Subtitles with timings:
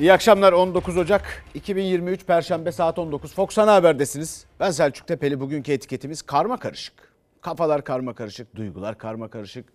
[0.00, 4.46] İyi akşamlar 19 Ocak 2023 Perşembe saat 19 Fox Ana Haber'desiniz.
[4.60, 6.94] Ben Selçuk Tepeli bugünkü etiketimiz karma karışık.
[7.40, 9.72] Kafalar karma karışık, duygular karma karışık.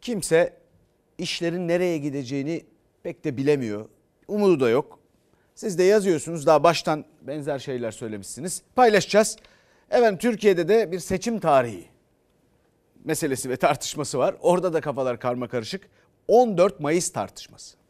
[0.00, 0.56] Kimse
[1.18, 2.64] işlerin nereye gideceğini
[3.02, 3.88] pek de bilemiyor.
[4.28, 4.98] Umudu da yok.
[5.54, 8.62] Siz de yazıyorsunuz daha baştan benzer şeyler söylemişsiniz.
[8.76, 9.36] Paylaşacağız.
[9.90, 11.84] Efendim Türkiye'de de bir seçim tarihi
[13.04, 14.34] meselesi ve tartışması var.
[14.40, 15.88] Orada da kafalar karma karışık.
[16.28, 17.85] 14 Mayıs tartışması.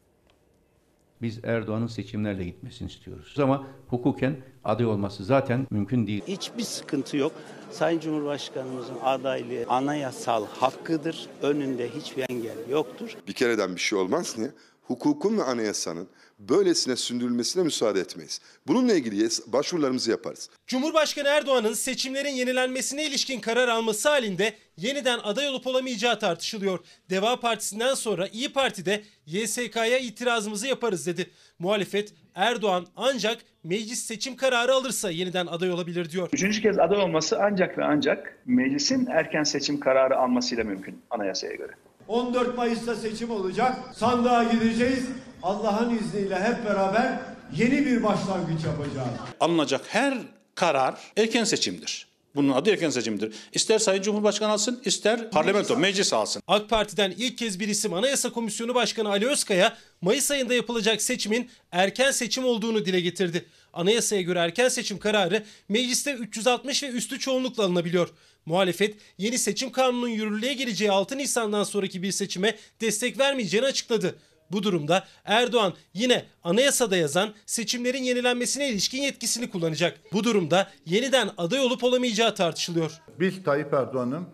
[1.23, 3.35] Biz Erdoğan'ın seçimlerle gitmesini istiyoruz.
[3.39, 6.23] Ama hukuken aday olması zaten mümkün değil.
[6.29, 7.33] Hiçbir sıkıntı yok.
[7.71, 11.27] Sayın Cumhurbaşkanımızın adaylığı anayasal hakkıdır.
[11.43, 13.17] Önünde hiçbir engel yoktur.
[13.29, 14.51] Bir kereden bir şey olmaz niye?
[14.83, 18.41] Hukukun ve anayasanın böylesine sündürülmesine müsaade etmeyiz.
[18.67, 20.51] Bununla ilgili başvurularımızı yaparız.
[20.67, 26.79] Cumhurbaşkanı Erdoğan'ın seçimlerin yenilenmesine ilişkin karar alması halinde yeniden aday olup olamayacağı tartışılıyor.
[27.11, 31.31] Deva Partisi'nden sonra İyi Parti'de YSK'ya itirazımızı yaparız dedi.
[31.59, 36.29] Muhalefet Erdoğan ancak meclis seçim kararı alırsa yeniden aday olabilir diyor.
[36.33, 41.73] Üçüncü kez aday olması ancak ve ancak meclisin erken seçim kararı almasıyla mümkün anayasaya göre.
[42.09, 43.79] 14 Mayıs'ta seçim olacak.
[43.95, 45.05] Sandığa gideceğiz.
[45.43, 47.19] Allah'ın izniyle hep beraber
[47.57, 49.09] yeni bir başlangıç yapacağız.
[49.41, 50.19] Alınacak her
[50.55, 52.07] karar erken seçimdir.
[52.35, 53.35] Bunun adı erken seçimdir.
[53.53, 56.43] İster Sayın Cumhurbaşkanı alsın, ister parlamento, meclis alsın.
[56.47, 61.51] AK Parti'den ilk kez bir isim Anayasa Komisyonu Başkanı Ali Özkaya, Mayıs ayında yapılacak seçimin
[61.73, 63.45] erken seçim olduğunu dile getirdi.
[63.73, 68.09] Anayasaya göre erken seçim kararı mecliste 360 ve üstü çoğunlukla alınabiliyor.
[68.47, 74.19] Muhalefet yeni seçim kanununun yürürlüğe gireceği 6 Nisan'dan sonraki bir seçime destek vermeyeceğini açıkladı.
[74.53, 80.01] Bu durumda Erdoğan yine anayasada yazan seçimlerin yenilenmesine ilişkin yetkisini kullanacak.
[80.13, 82.93] Bu durumda yeniden aday olup olamayacağı tartışılıyor.
[83.21, 84.27] Biz Tayyip Erdoğan'ın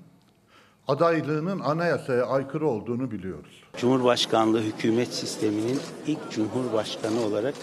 [0.89, 3.63] adaylığının anayasaya aykırı olduğunu biliyoruz.
[3.77, 7.55] Cumhurbaşkanlığı hükümet sisteminin ilk cumhurbaşkanı olarak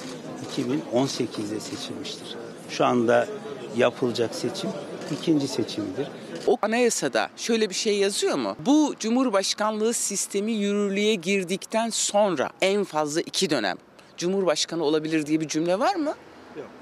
[0.58, 2.36] 2018'de seçilmiştir.
[2.70, 3.28] Şu anda
[3.78, 4.70] yapılacak seçim
[5.12, 6.08] ikinci seçimdir.
[6.48, 8.56] O anayasada şöyle bir şey yazıyor mu?
[8.66, 13.78] Bu Cumhurbaşkanlığı sistemi yürürlüğe girdikten sonra en fazla iki dönem
[14.18, 16.16] Cumhurbaşkanı olabilir diye bir cümle var mı?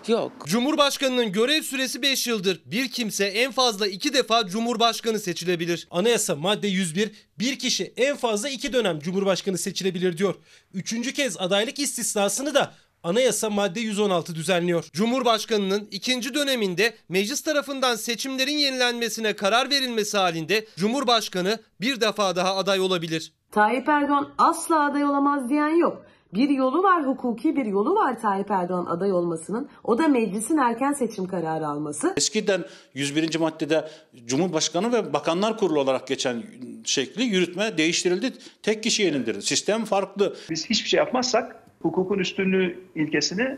[0.07, 0.31] Yok.
[0.45, 2.61] Cumhurbaşkanının görev süresi 5 yıldır.
[2.65, 5.87] Bir kimse en fazla 2 defa Cumhurbaşkanı seçilebilir.
[5.91, 10.35] Anayasa madde 101 bir kişi en fazla 2 dönem Cumhurbaşkanı seçilebilir diyor.
[10.73, 12.73] Üçüncü kez adaylık istisnasını da
[13.07, 14.89] Anayasa madde 116 düzenliyor.
[14.93, 22.79] Cumhurbaşkanının ikinci döneminde meclis tarafından seçimlerin yenilenmesine karar verilmesi halinde Cumhurbaşkanı bir defa daha aday
[22.79, 23.33] olabilir.
[23.51, 26.05] Tayyip Erdoğan asla aday olamaz diyen yok.
[26.33, 29.69] Bir yolu var hukuki bir yolu var Tayyip Erdoğan aday olmasının.
[29.83, 32.13] O da meclisin erken seçim kararı alması.
[32.17, 33.39] Eskiden 101.
[33.39, 33.89] maddede
[34.25, 36.43] Cumhurbaşkanı ve Bakanlar Kurulu olarak geçen
[36.85, 38.33] şekli yürütme değiştirildi.
[38.63, 39.41] Tek kişi yenildirdi.
[39.41, 40.35] Sistem farklı.
[40.49, 43.57] Biz hiçbir şey yapmazsak hukukun üstünlüğü ilkesini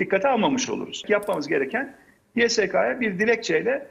[0.00, 1.02] dikkate almamış oluruz.
[1.08, 1.96] Yapmamız gereken
[2.36, 3.86] YSK'ya bir dilekçeyle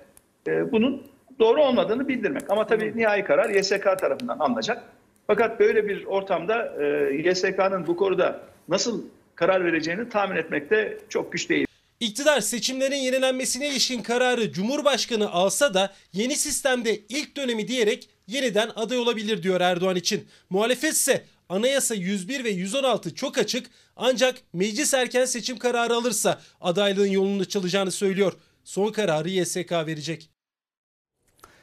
[0.48, 1.04] e, bunun
[1.40, 2.52] doğru olmadığını bildirmek.
[2.52, 4.84] Ama tabii nihai karar YSK tarafından alınacak.
[5.28, 9.04] Fakat böyle bir ortamda e, YSK'nın bu konuda nasıl
[9.36, 11.68] karar vereceğini tahmin etmekte çok güç değil.
[12.00, 18.98] İktidar seçimlerin yenilenmesine ilişkin kararı Cumhurbaşkanı alsa da yeni sistemde ilk dönemi diyerek yeniden aday
[18.98, 20.28] olabilir diyor Erdoğan için.
[20.50, 27.08] Muhalefet ise Anayasa 101 ve 116 çok açık ancak meclis erken seçim kararı alırsa adaylığın
[27.08, 28.34] yolunu açılacağını söylüyor.
[28.64, 30.30] Son kararı YSK verecek.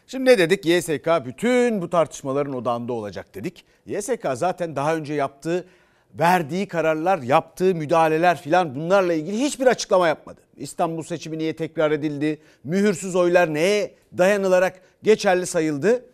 [0.06, 0.66] Şimdi ne dedik?
[0.66, 3.64] YSK bütün bu tartışmaların odağında olacak dedik.
[3.86, 5.66] YSK zaten daha önce yaptığı,
[6.14, 10.40] verdiği kararlar, yaptığı müdahaleler filan bunlarla ilgili hiçbir açıklama yapmadı.
[10.56, 12.38] İstanbul seçimi niye tekrar edildi?
[12.64, 16.04] Mühürsüz oylar neye dayanılarak geçerli sayıldı?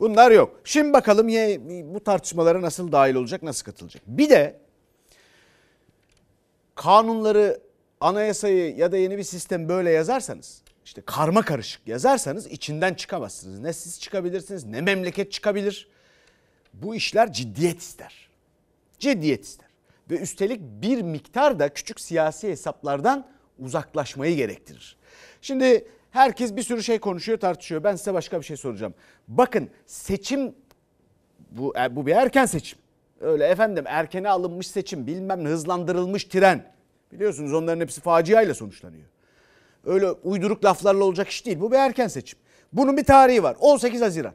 [0.00, 0.60] Bunlar yok.
[0.64, 1.28] Şimdi bakalım
[1.94, 4.02] bu tartışmalara nasıl dahil olacak, nasıl katılacak?
[4.06, 4.60] Bir de
[6.74, 7.60] kanunları,
[8.00, 13.60] anayasayı ya da yeni bir sistem böyle yazarsanız, işte karma karışık yazarsanız içinden çıkamazsınız.
[13.60, 15.88] Ne siz çıkabilirsiniz, ne memleket çıkabilir.
[16.72, 18.28] Bu işler ciddiyet ister.
[18.98, 19.68] Ciddiyet ister.
[20.10, 23.26] Ve üstelik bir miktar da küçük siyasi hesaplardan
[23.58, 24.96] uzaklaşmayı gerektirir.
[25.40, 27.84] Şimdi Herkes bir sürü şey konuşuyor, tartışıyor.
[27.84, 28.94] Ben size başka bir şey soracağım.
[29.28, 30.54] Bakın seçim
[31.50, 32.78] bu e, bu bir erken seçim.
[33.20, 36.72] Öyle efendim erkene alınmış seçim, bilmem ne hızlandırılmış tren.
[37.12, 39.04] Biliyorsunuz onların hepsi faciayla sonuçlanıyor.
[39.84, 41.60] Öyle uyduruk laflarla olacak iş değil.
[41.60, 42.38] Bu bir erken seçim.
[42.72, 43.56] Bunun bir tarihi var.
[43.60, 44.34] 18 Haziran.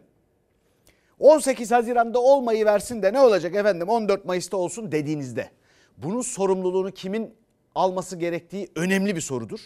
[1.20, 5.50] 18 Haziran'da olmayı versin de ne olacak efendim 14 Mayıs'ta olsun dediğinizde.
[5.98, 7.36] Bunun sorumluluğunu kimin
[7.76, 9.60] alması gerektiği önemli bir sorudur.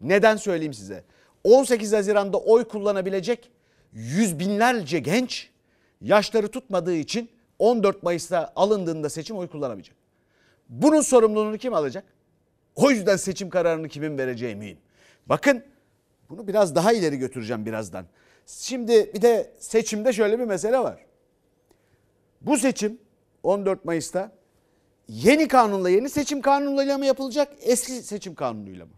[0.00, 1.04] Neden söyleyeyim size?
[1.44, 3.50] 18 Haziran'da oy kullanabilecek
[3.92, 5.50] yüz binlerce genç
[6.00, 9.96] yaşları tutmadığı için 14 Mayıs'ta alındığında seçim oy kullanamayacak.
[10.68, 12.04] Bunun sorumluluğunu kim alacak?
[12.74, 14.78] O yüzden seçim kararını kimin vereceği mühim.
[15.26, 15.62] Bakın
[16.28, 18.06] bunu biraz daha ileri götüreceğim birazdan.
[18.46, 21.04] Şimdi bir de seçimde şöyle bir mesele var.
[22.40, 22.98] Bu seçim
[23.42, 24.32] 14 Mayıs'ta
[25.08, 28.92] yeni kanunla yeni seçim kanunuyla mı yapılacak eski seçim kanunuyla mı?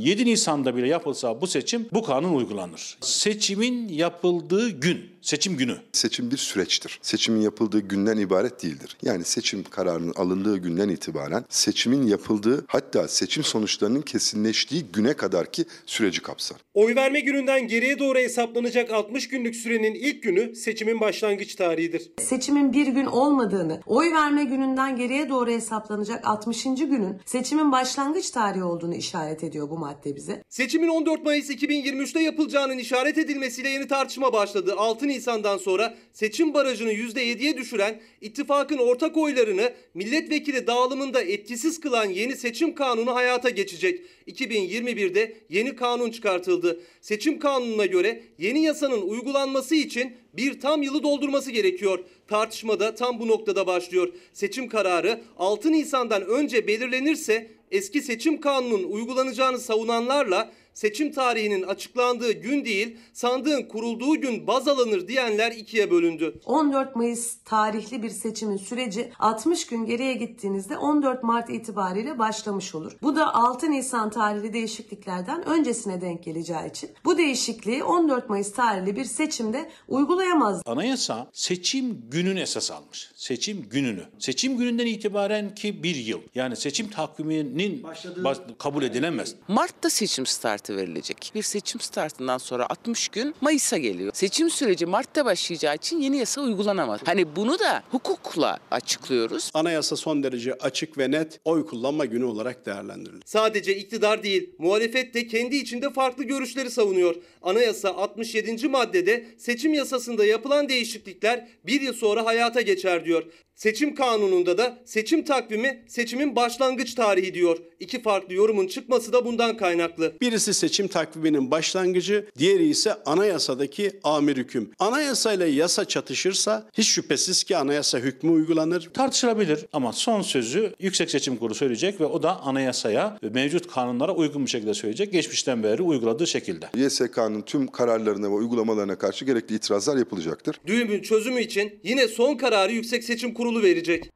[0.00, 2.98] 7 Nisan'da bile yapılsa bu seçim bu kanun uygulanır.
[3.00, 5.76] Seçimin yapıldığı gün, seçim günü.
[5.92, 6.98] Seçim bir süreçtir.
[7.02, 8.96] Seçimin yapıldığı günden ibaret değildir.
[9.02, 16.22] Yani seçim kararının alındığı günden itibaren seçimin yapıldığı hatta seçim sonuçlarının kesinleştiği güne kadarki süreci
[16.22, 16.58] kapsar.
[16.74, 22.10] Oy verme gününden geriye doğru hesaplanacak 60 günlük sürenin ilk günü seçimin başlangıç tarihidir.
[22.18, 26.64] Seçimin bir gün olmadığını, oy verme gününden geriye doğru hesaplanacak 60.
[26.64, 30.42] günün seçimin başlangıç tarihi olduğunu işaret ediyor bu madde bize.
[30.48, 34.74] Seçimin 14 Mayıs 2023'te yapılacağının işaret edilmesiyle yeni tartışma başladı.
[34.76, 42.36] 6 Nisan'dan sonra seçim barajını %7'ye düşüren, ittifakın ortak oylarını milletvekili dağılımında etkisiz kılan yeni
[42.36, 44.00] seçim kanunu hayata geçecek.
[44.28, 46.80] 2021'de yeni kanun çıkartıldı.
[47.00, 52.04] Seçim kanununa göre yeni yasanın uygulanması için bir tam yılı doldurması gerekiyor.
[52.28, 54.12] Tartışma da tam bu noktada başlıyor.
[54.32, 62.64] Seçim kararı 6 Nisan'dan önce belirlenirse eski seçim kanunun uygulanacağını savunanlarla seçim tarihinin açıklandığı gün
[62.64, 66.40] değil sandığın kurulduğu gün baz alınır diyenler ikiye bölündü.
[66.46, 72.92] 14 Mayıs tarihli bir seçimin süreci 60 gün geriye gittiğinizde 14 Mart itibariyle başlamış olur.
[73.02, 78.96] Bu da 6 Nisan tarihli değişikliklerden öncesine denk geleceği için bu değişikliği 14 Mayıs tarihli
[78.96, 80.62] bir seçimde uygulayamaz.
[80.66, 83.10] Anayasa seçim gününü esas almış.
[83.14, 84.02] Seçim gününü.
[84.18, 86.20] Seçim gününden itibaren ki bir yıl.
[86.34, 87.82] Yani seçim takviminin
[88.24, 89.34] baş- kabul edilemez.
[89.48, 90.26] Mart'ta seçim
[90.66, 91.32] startı verilecek.
[91.34, 94.10] Bir seçim startından sonra 60 gün Mayıs'a geliyor.
[94.14, 97.00] Seçim süreci Mart'ta başlayacağı için yeni yasa uygulanamaz.
[97.04, 99.50] Hani bunu da hukukla açıklıyoruz.
[99.54, 103.22] Anayasa son derece açık ve net oy kullanma günü olarak değerlendirilir.
[103.26, 107.14] Sadece iktidar değil, muhalefet de kendi içinde farklı görüşleri savunuyor.
[107.42, 108.68] Anayasa 67.
[108.68, 113.22] maddede seçim yasasında yapılan değişiklikler bir yıl sonra hayata geçer diyor.
[113.56, 117.58] Seçim kanununda da seçim takvimi seçimin başlangıç tarihi diyor.
[117.80, 120.12] İki farklı yorumun çıkması da bundan kaynaklı.
[120.20, 124.70] Birisi seçim takviminin başlangıcı, diğeri ise anayasadaki amir hüküm.
[124.78, 128.90] Anayasayla yasa çatışırsa hiç şüphesiz ki anayasa hükmü uygulanır.
[128.94, 134.14] Tartışılabilir ama son sözü Yüksek Seçim Kurulu söyleyecek ve o da anayasaya ve mevcut kanunlara
[134.14, 135.12] uygun bir şekilde söyleyecek.
[135.12, 136.68] Geçmişten beri uyguladığı şekilde.
[136.76, 140.60] YSK'nın tüm kararlarına ve uygulamalarına karşı gerekli itirazlar yapılacaktır.
[140.66, 144.12] Düğümün çözümü için yine son kararı Yüksek Seçim Kurulu verecek.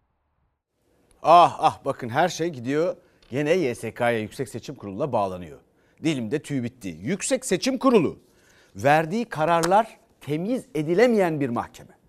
[1.22, 2.96] Ah ah bakın her şey gidiyor
[3.30, 5.58] gene YSK'ya Yüksek Seçim Kurulu'na bağlanıyor.
[6.04, 6.96] Dilimde tüy bitti.
[7.00, 8.18] Yüksek Seçim Kurulu
[8.76, 12.00] verdiği kararlar temiz edilemeyen bir mahkeme.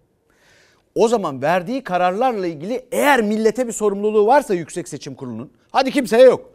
[0.95, 6.23] O zaman verdiği kararlarla ilgili eğer millete bir sorumluluğu varsa Yüksek Seçim Kurulu'nun hadi kimseye
[6.23, 6.51] yok.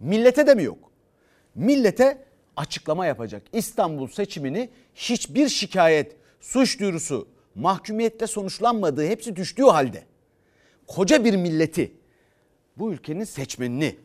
[0.00, 0.78] Millete de mi yok?
[1.54, 2.24] Millete
[2.56, 3.42] açıklama yapacak.
[3.52, 10.04] İstanbul seçimini hiçbir şikayet, suç duyurusu, mahkumiyette sonuçlanmadığı hepsi düştüğü halde
[10.90, 11.92] koca bir milleti,
[12.76, 13.96] bu ülkenin seçmenini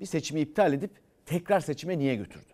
[0.00, 0.90] bir seçimi iptal edip
[1.26, 2.52] tekrar seçime niye götürdü?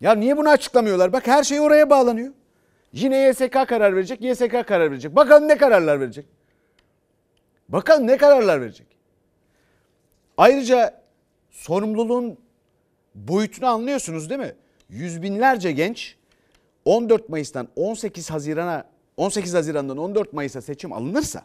[0.00, 1.12] Ya niye bunu açıklamıyorlar?
[1.12, 2.32] Bak her şey oraya bağlanıyor.
[2.92, 5.16] Yine YSK karar verecek, YSK karar verecek.
[5.16, 6.26] Bakalım ne kararlar verecek?
[7.68, 8.86] Bakalım ne kararlar verecek?
[10.36, 11.02] Ayrıca
[11.50, 12.38] sorumluluğun
[13.14, 14.54] boyutunu anlıyorsunuz değil mi?
[14.88, 16.16] Yüz binlerce genç
[16.84, 18.84] 14 Mayıs'tan 18 Haziran'a
[19.16, 21.44] 18 Haziran'dan 14 Mayıs'a seçim alınırsa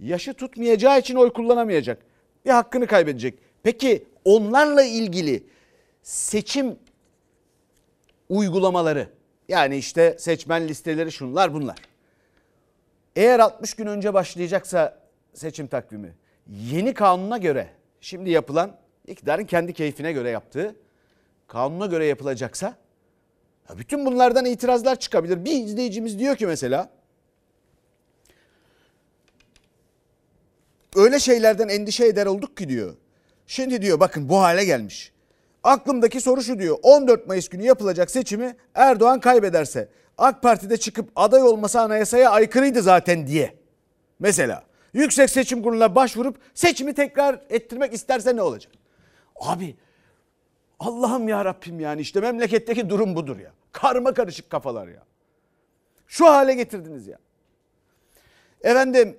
[0.00, 2.02] yaşı tutmayacağı için oy kullanamayacak.
[2.44, 3.38] Bir hakkını kaybedecek.
[3.62, 5.46] Peki onlarla ilgili
[6.02, 6.78] seçim
[8.28, 9.08] uygulamaları
[9.48, 11.78] yani işte seçmen listeleri şunlar bunlar.
[13.16, 14.98] Eğer 60 gün önce başlayacaksa
[15.34, 16.14] seçim takvimi
[16.46, 17.68] yeni kanuna göre
[18.00, 18.76] şimdi yapılan
[19.06, 20.76] iktidarın kendi keyfine göre yaptığı
[21.46, 22.76] kanuna göre yapılacaksa
[23.70, 25.44] ya bütün bunlardan itirazlar çıkabilir.
[25.44, 26.90] Bir izleyicimiz diyor ki mesela
[30.96, 32.94] öyle şeylerden endişe eder olduk ki diyor.
[33.46, 35.12] Şimdi diyor bakın bu hale gelmiş.
[35.62, 36.78] Aklımdaki soru şu diyor.
[36.82, 39.88] 14 Mayıs günü yapılacak seçimi Erdoğan kaybederse
[40.18, 43.54] AK Parti'de çıkıp aday olması anayasaya aykırıydı zaten diye.
[44.18, 44.64] Mesela
[44.96, 48.72] Yüksek Seçim Kurulu'na başvurup seçimi tekrar ettirmek isterse ne olacak?
[49.40, 49.76] Abi
[50.80, 53.52] Allah'ım ya Rabbim yani işte memleketteki durum budur ya.
[53.72, 55.02] Karma karışık kafalar ya.
[56.06, 57.18] Şu hale getirdiniz ya.
[58.62, 59.18] Efendim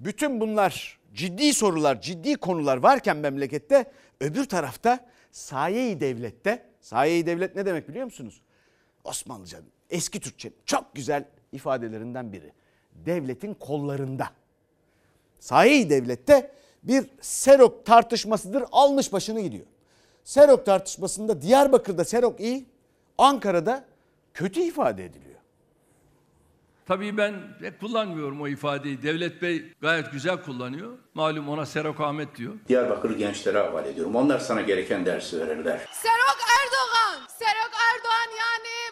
[0.00, 7.66] bütün bunlar ciddi sorular, ciddi konular varken memlekette öbür tarafta sayeyi devlette, sayeyi devlet ne
[7.66, 8.42] demek biliyor musunuz?
[9.04, 12.52] Osmanlıca'nın eski Türkçe çok güzel ifadelerinden biri.
[12.92, 14.28] Devletin kollarında.
[15.40, 16.50] Sahi devlette
[16.82, 19.66] bir Serok tartışmasıdır almış başını gidiyor.
[20.24, 22.66] Serok tartışmasında Diyarbakır'da Serok iyi,
[23.18, 23.84] Ankara'da
[24.34, 25.25] kötü ifade ediliyor.
[26.86, 29.02] Tabii ben pek kullanmıyorum o ifadeyi.
[29.02, 30.98] Devlet Bey gayet güzel kullanıyor.
[31.14, 32.54] Malum ona Serok Ahmet diyor.
[32.68, 34.16] Diyarbakır gençlere havale ediyorum.
[34.16, 35.80] Onlar sana gereken dersi verirler.
[35.92, 37.26] Serok Erdoğan.
[37.38, 38.85] Serok Erdoğan yani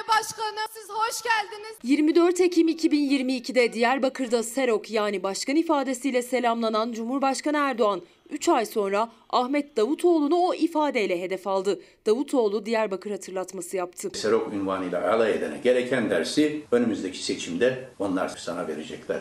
[0.00, 0.56] değerli başkanım.
[0.72, 1.76] Siz hoş geldiniz.
[1.82, 9.76] 24 Ekim 2022'de Diyarbakır'da Serok yani başkan ifadesiyle selamlanan Cumhurbaşkanı Erdoğan 3 ay sonra Ahmet
[9.76, 11.80] Davutoğlu'nu o ifadeyle hedef aldı.
[12.06, 14.10] Davutoğlu Diyarbakır hatırlatması yaptı.
[14.14, 19.20] Serok ünvanıyla alay edene gereken dersi önümüzdeki seçimde onlar sana verecekler.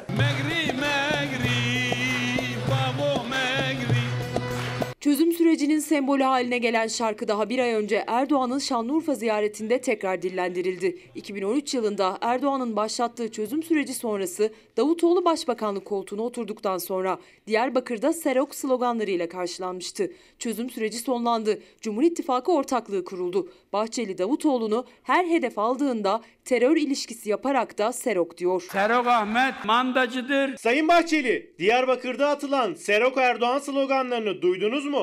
[5.10, 10.98] Çözüm sürecinin sembolü haline gelen şarkı daha bir ay önce Erdoğan'ın Şanlıurfa ziyaretinde tekrar dillendirildi.
[11.16, 19.30] 2013 yılında Erdoğan'ın başlattığı çözüm süreci sonrası Davutoğlu başbakanlık koltuğuna oturduktan sonra Diyarbakır'da Serok sloganlarıyla
[19.30, 20.12] karşılanmıştı.
[20.40, 21.60] Çözüm süreci sonlandı.
[21.82, 23.50] Cumhur İttifakı ortaklığı kuruldu.
[23.74, 28.68] Bahçeli Davutoğlu'nu her hedef aldığında terör ilişkisi yaparak da Serok diyor.
[28.72, 30.58] Serok Ahmet mandacıdır.
[30.58, 34.99] Sayın Bahçeli, Diyarbakır'da atılan Serok Erdoğan sloganlarını duydunuz mu?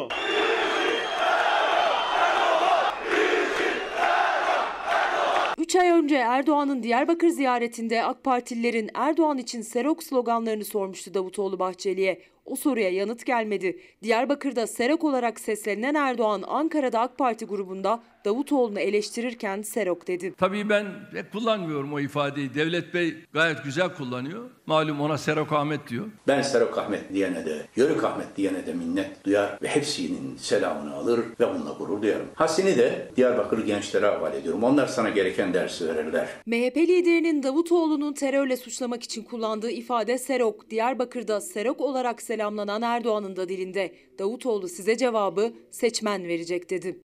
[5.58, 12.20] Üç ay önce Erdoğan'ın Diyarbakır ziyaretinde AK Partililerin Erdoğan için Serok sloganlarını sormuştu Davutoğlu Bahçeli'ye.
[12.46, 13.78] O soruya yanıt gelmedi.
[14.02, 20.34] Diyarbakır'da Serok olarak seslenen Erdoğan, Ankara'da AK Parti grubunda Davutoğlu'nu eleştirirken Serok dedi.
[20.38, 22.54] Tabii ben pek kullanmıyorum o ifadeyi.
[22.54, 24.50] Devlet Bey gayet güzel kullanıyor.
[24.66, 26.06] Malum ona Serok Ahmet diyor.
[26.28, 31.20] Ben Serok Ahmet diyene de, Yörük Ahmet diyene de minnet duyar ve hepsinin selamını alır
[31.40, 32.26] ve onunla gurur duyarım.
[32.34, 34.62] Hasini de Diyarbakır gençlere havale ediyorum.
[34.64, 36.28] Onlar sana gereken dersi verirler.
[36.46, 40.70] MHP liderinin Davutoğlu'nu terörle suçlamak için kullandığı ifade Serok.
[40.70, 43.94] Diyarbakır'da Serok olarak selamlanan Erdoğan'ın da dilinde.
[44.18, 47.00] Davutoğlu size cevabı seçmen verecek dedi.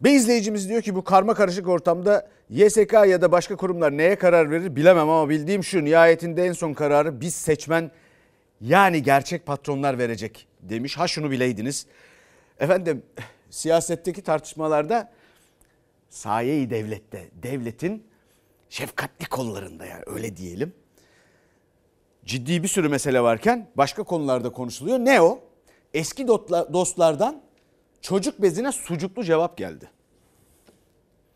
[0.00, 4.50] Bir izleyicimiz diyor ki bu karma karışık ortamda YSK ya da başka kurumlar neye karar
[4.50, 7.90] verir bilemem ama bildiğim şu nihayetinde en son kararı biz seçmen
[8.60, 10.98] yani gerçek patronlar verecek demiş.
[10.98, 11.86] Ha şunu bileydiniz.
[12.60, 13.02] Efendim
[13.50, 15.12] siyasetteki tartışmalarda
[16.08, 18.04] sayeyi devlette, devletin
[18.68, 20.72] şefkatli kollarında yani öyle diyelim.
[22.30, 24.98] Ciddi bir sürü mesele varken başka konularda konuşuluyor.
[24.98, 25.40] Ne o?
[25.94, 26.28] Eski
[26.72, 27.40] dostlardan
[28.00, 29.90] çocuk bezine sucuklu cevap geldi.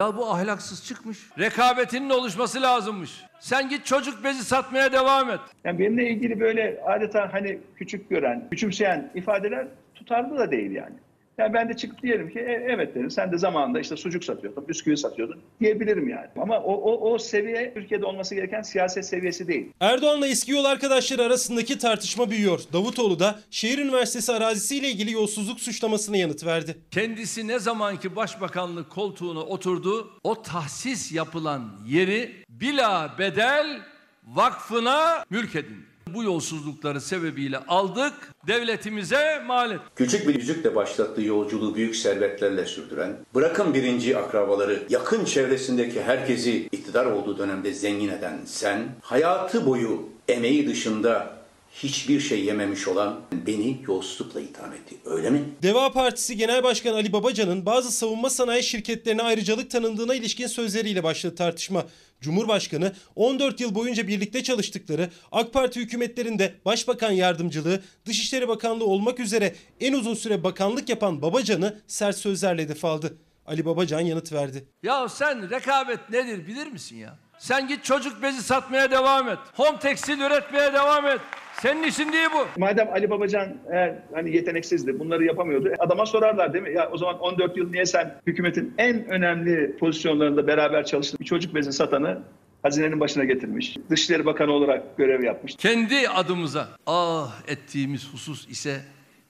[0.01, 1.19] Ya bu ahlaksız çıkmış.
[1.39, 3.25] Rekabetinin oluşması lazımmış.
[3.41, 5.41] Sen git çocuk bezi satmaya devam et.
[5.65, 10.97] Yani benimle ilgili böyle adeta hani küçük gören, küçümseyen ifadeler tutarlı da değil yani.
[11.39, 14.69] Yani ben de çıkıp diyelim ki e, evet derim sen de zamanında işte sucuk satıyordun,
[14.69, 16.27] bisküvi satıyordun diyebilirim yani.
[16.37, 19.67] Ama o, o, o seviye Türkiye'de olması gereken siyaset seviyesi değil.
[19.81, 22.61] Erdoğan'la eski yol arkadaşları arasındaki tartışma büyüyor.
[22.73, 26.77] Davutoğlu da şehir üniversitesi arazisiyle ilgili yolsuzluk suçlamasına yanıt verdi.
[26.91, 33.81] Kendisi ne zamanki başbakanlık koltuğuna oturdu o tahsis yapılan yeri bila bedel
[34.27, 35.94] vakfına mülk edildi.
[36.15, 38.13] Bu yolsuzlukları sebebiyle aldık,
[38.47, 39.87] devletimize mal ettik.
[39.97, 47.07] Küçük bir yüzükle başlattığı yolculuğu büyük servetlerle sürdüren, bırakın birinci akrabaları, yakın çevresindeki herkesi iktidar
[47.07, 51.34] olduğu dönemde zengin eden sen, hayatı boyu emeği dışında
[51.83, 54.97] hiçbir şey yememiş olan beni yolsuzlukla itham etti.
[55.05, 55.45] Öyle mi?
[55.63, 61.35] Deva Partisi Genel Başkanı Ali Babacan'ın bazı savunma sanayi şirketlerine ayrıcalık tanındığına ilişkin sözleriyle başladı
[61.35, 61.87] tartışma.
[62.21, 69.55] Cumhurbaşkanı 14 yıl boyunca birlikte çalıştıkları AK Parti hükümetlerinde Başbakan Yardımcılığı, Dışişleri Bakanlığı olmak üzere
[69.81, 73.19] en uzun süre bakanlık yapan Babacan'ı sert sözlerle hedef aldı.
[73.47, 74.69] Ali Babacan yanıt verdi.
[74.83, 77.19] Ya sen rekabet nedir bilir misin ya?
[77.39, 79.39] Sen git çocuk bezi satmaya devam et.
[79.55, 81.21] Home tekstil üretmeye devam et.
[81.63, 82.61] Senin işin değil bu.
[82.61, 85.73] Madem Ali Babacan eğer hani yeteneksizdi, bunları yapamıyordu.
[85.79, 86.73] Adama sorarlar değil mi?
[86.73, 91.19] Ya o zaman 14 yıl niye sen hükümetin en önemli pozisyonlarında beraber çalıştın?
[91.21, 92.19] Bir çocuk bezi satanı
[92.63, 93.77] hazinenin başına getirmiş.
[93.91, 95.57] Dışişleri Bakanı olarak görev yapmış.
[95.57, 98.81] Kendi adımıza ah ettiğimiz husus ise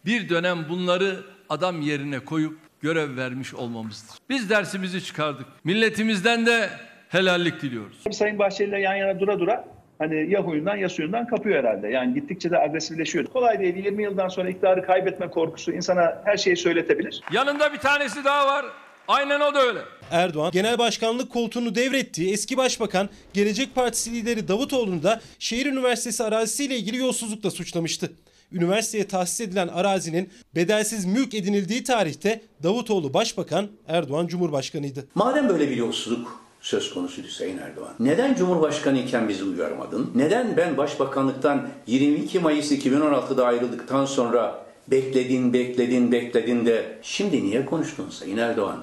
[0.06, 1.16] bir dönem bunları
[1.48, 4.16] adam yerine koyup görev vermiş olmamızdır.
[4.30, 5.46] Biz dersimizi çıkardık.
[5.64, 6.68] Milletimizden de
[7.08, 8.04] helallik diliyoruz.
[8.12, 9.64] Sayın Bahçeli ile yan yana dura dura
[9.98, 11.88] hani ya huyundan ya suyundan kapıyor herhalde.
[11.88, 13.26] Yani gittikçe de agresifleşiyor.
[13.26, 17.20] Kolay değil 20 yıldan sonra iktidarı kaybetme korkusu insana her şeyi söyletebilir.
[17.32, 18.66] Yanında bir tanesi daha var.
[19.08, 19.78] Aynen o da öyle.
[20.10, 26.76] Erdoğan genel başkanlık koltuğunu devrettiği eski başbakan Gelecek Partisi lideri Davutoğlu'nu da şehir üniversitesi arazisiyle
[26.76, 28.12] ilgili yolsuzlukla suçlamıştı.
[28.52, 35.06] Üniversiteye tahsis edilen arazinin bedelsiz mülk edinildiği tarihte Davutoğlu başbakan, Erdoğan cumhurbaşkanıydı.
[35.14, 37.94] Madem böyle bir yolsuzluk söz konusuydu Sayın Erdoğan.
[38.00, 40.10] Neden Cumhurbaşkanı iken bizi uyarmadın?
[40.14, 48.10] Neden ben Başbakanlıktan 22 Mayıs 2016'da ayrıldıktan sonra bekledin, bekledin, bekledin de şimdi niye konuştun
[48.10, 48.78] Sayın Erdoğan?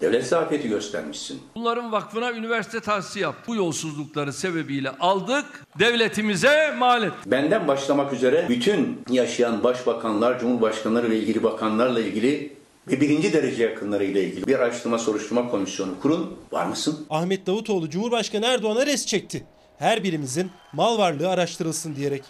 [0.00, 1.40] Devlet zafiyeti göstermişsin.
[1.54, 3.34] Bunların vakfına üniversite tahsisi yap.
[3.46, 5.44] Bu yolsuzlukları sebebiyle aldık,
[5.78, 7.26] devletimize mal ettik.
[7.26, 12.59] Benden başlamak üzere bütün yaşayan başbakanlar, cumhurbaşkanları ve ilgili bakanlarla ilgili
[12.90, 16.38] ve birinci derece yakınlarıyla ilgili bir araştırma soruşturma komisyonu kurun.
[16.52, 17.06] Var mısın?
[17.10, 19.44] Ahmet Davutoğlu Cumhurbaşkanı Erdoğan'a res çekti.
[19.78, 22.22] Her birimizin mal varlığı araştırılsın diyerek.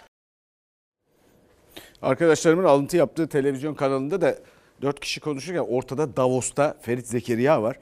[2.01, 4.37] Arkadaşlarımın alıntı yaptığı televizyon kanalında da
[4.81, 7.79] dört kişi konuşurken ortada Davos'ta Ferit Zekeriya var.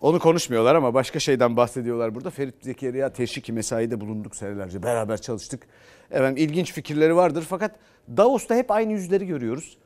[0.00, 2.30] Onu konuşmuyorlar ama başka şeyden bahsediyorlar burada.
[2.30, 4.82] Ferit Zekeriya teşviki mesaide bulunduk senelerce.
[4.82, 5.66] Beraber çalıştık.
[6.10, 7.76] Efendim ilginç fikirleri vardır fakat
[8.16, 9.76] Davos'ta hep aynı yüzleri görüyoruz.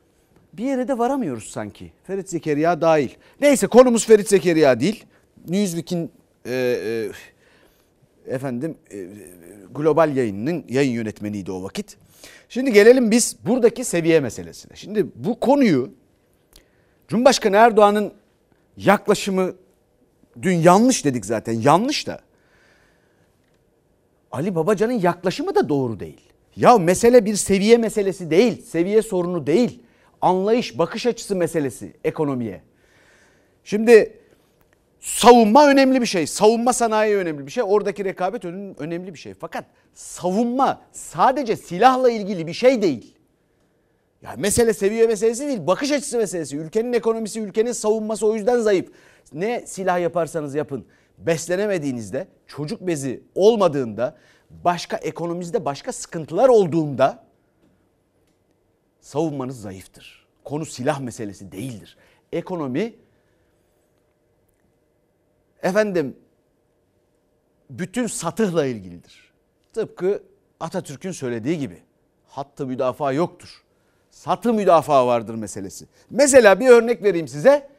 [0.58, 1.92] Bir yere de varamıyoruz sanki.
[2.04, 3.10] Ferit Zekeriya dahil.
[3.40, 5.04] Neyse konumuz Ferit Zekeriya değil.
[5.48, 6.10] Newsweek'in
[6.46, 7.10] e, e,
[8.34, 9.06] efendim e,
[9.74, 11.96] global yayınının yayın yönetmeniydi o vakit.
[12.48, 14.76] Şimdi gelelim biz buradaki seviye meselesine.
[14.76, 15.90] Şimdi bu konuyu
[17.08, 18.12] Cumhurbaşkanı Erdoğan'ın
[18.76, 19.52] yaklaşımı
[20.42, 22.20] dün yanlış dedik zaten yanlış da
[24.32, 26.20] Ali Babacan'ın yaklaşımı da doğru değil.
[26.56, 29.83] Ya mesele bir seviye meselesi değil, seviye sorunu değil.
[30.24, 32.62] Anlayış, bakış açısı meselesi ekonomiye.
[33.64, 34.18] Şimdi
[35.00, 36.26] savunma önemli bir şey.
[36.26, 37.64] Savunma sanayi önemli bir şey.
[37.66, 38.44] Oradaki rekabet
[38.78, 39.34] önemli bir şey.
[39.34, 39.64] Fakat
[39.94, 43.14] savunma sadece silahla ilgili bir şey değil.
[44.22, 46.56] Yani mesele seviye meselesi değil, bakış açısı meselesi.
[46.56, 48.88] Ülkenin ekonomisi, ülkenin savunması o yüzden zayıf.
[49.32, 50.86] Ne silah yaparsanız yapın.
[51.18, 54.16] Beslenemediğinizde, çocuk bezi olmadığında,
[54.50, 57.23] başka ekonomimizde başka sıkıntılar olduğunda
[59.04, 60.26] savunmanız zayıftır.
[60.44, 61.96] Konu silah meselesi değildir.
[62.32, 62.94] Ekonomi
[65.62, 66.16] efendim
[67.70, 69.32] bütün satıhla ilgilidir.
[69.72, 70.22] Tıpkı
[70.60, 71.82] Atatürk'ün söylediği gibi
[72.26, 73.62] hattı müdafaa yoktur.
[74.10, 75.86] Satı müdafaa vardır meselesi.
[76.10, 77.70] Mesela bir örnek vereyim size.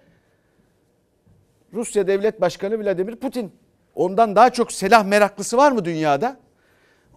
[1.73, 3.51] Rusya Devlet Başkanı Vladimir Putin.
[3.95, 6.37] Ondan daha çok silah meraklısı var mı dünyada?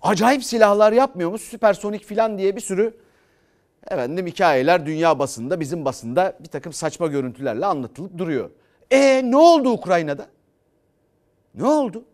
[0.03, 1.39] Acayip silahlar yapmıyor mu?
[1.39, 3.08] Süpersonik filan diye bir sürü
[3.87, 8.51] efendim hikayeler dünya basında bizim basında bir takım saçma görüntülerle anlatılıp duruyor.
[8.91, 10.27] E ne oldu Ukrayna'da?
[11.55, 12.05] Ne oldu?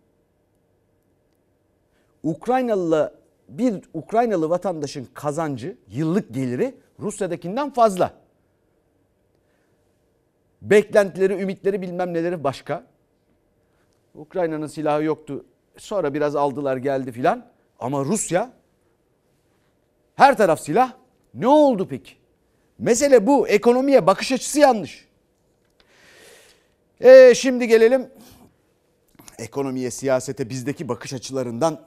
[2.22, 3.14] Ukraynalı
[3.48, 8.12] bir Ukraynalı vatandaşın kazancı, yıllık geliri Rusya'dakinden fazla.
[10.62, 12.86] Beklentileri, ümitleri bilmem neleri başka.
[14.14, 15.44] Ukrayna'nın silahı yoktu.
[15.76, 17.46] Sonra biraz aldılar geldi filan.
[17.78, 18.52] Ama Rusya
[20.14, 20.92] her taraf silah.
[21.34, 22.12] Ne oldu peki?
[22.78, 23.48] Mesele bu.
[23.48, 25.08] Ekonomiye bakış açısı yanlış.
[27.00, 28.10] E şimdi gelelim
[29.38, 31.80] ekonomiye, siyasete bizdeki bakış açılarından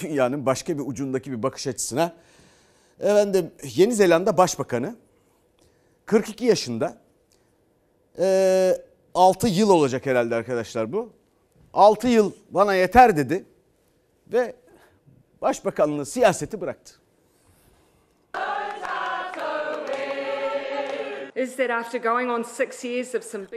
[0.00, 2.12] dünyanın başka bir ucundaki bir bakış açısına.
[3.00, 4.96] Efendim Yeni Zelanda Başbakanı
[6.06, 6.96] 42 yaşında.
[8.18, 8.76] E,
[9.14, 11.12] 6 yıl olacak herhalde arkadaşlar bu.
[11.74, 13.44] 6 yıl bana yeter dedi
[14.32, 14.54] ve
[15.42, 16.99] başbakanlığı siyaseti bıraktı.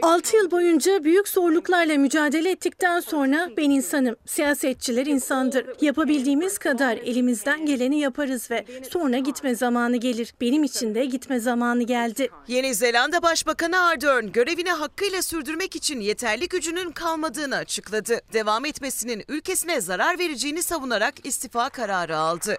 [0.02, 4.16] 6 yıl boyunca büyük zorluklarla mücadele ettikten sonra ben insanım.
[4.26, 5.66] Siyasetçiler insandır.
[5.80, 10.34] Yapabildiğimiz kadar elimizden geleni yaparız ve sonra gitme zamanı gelir.
[10.40, 12.28] Benim için de gitme zamanı geldi.
[12.48, 18.20] Yeni Zelanda Başbakanı Ardern görevini hakkıyla sürdürmek için yeterli gücünün kalmadığını açıkladı.
[18.32, 22.56] Devam etmesinin ülkesine zarar vereceğini savunarak istifa kararı aldı.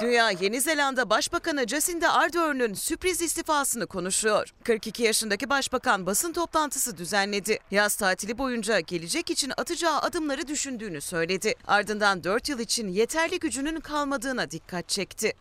[0.00, 4.52] Dünya Yeni Zelanda Başbakanı Jacinda Ardern'ün sürpriz istifasını konuşuyor.
[4.64, 7.58] 42 yaşındaki başbakan basın toplantısı düzenledi.
[7.70, 11.54] Yaz tatili boyunca gelecek için atacağı adımları düşündüğünü söyledi.
[11.66, 15.32] Ardından 4 yıl için yeterli gücünün kalmadığına dikkat çekti.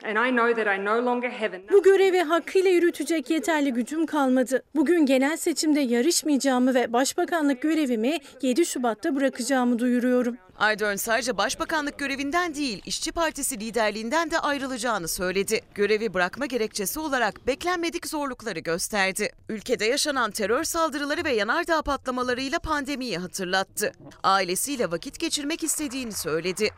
[1.71, 4.63] Bu görevi hakkıyla yürütecek yeterli gücüm kalmadı.
[4.75, 10.37] Bugün genel seçimde yarışmayacağımı ve başbakanlık görevimi 7 Şubat'ta bırakacağımı duyuruyorum.
[10.59, 15.61] Ardern sadece başbakanlık görevinden değil, İşçi Partisi liderliğinden de ayrılacağını söyledi.
[15.75, 19.31] Görevi bırakma gerekçesi olarak beklenmedik zorlukları gösterdi.
[19.49, 23.91] Ülkede yaşanan terör saldırıları ve yanardağ patlamalarıyla pandemiyi hatırlattı.
[24.23, 26.69] Ailesiyle vakit geçirmek istediğini söyledi.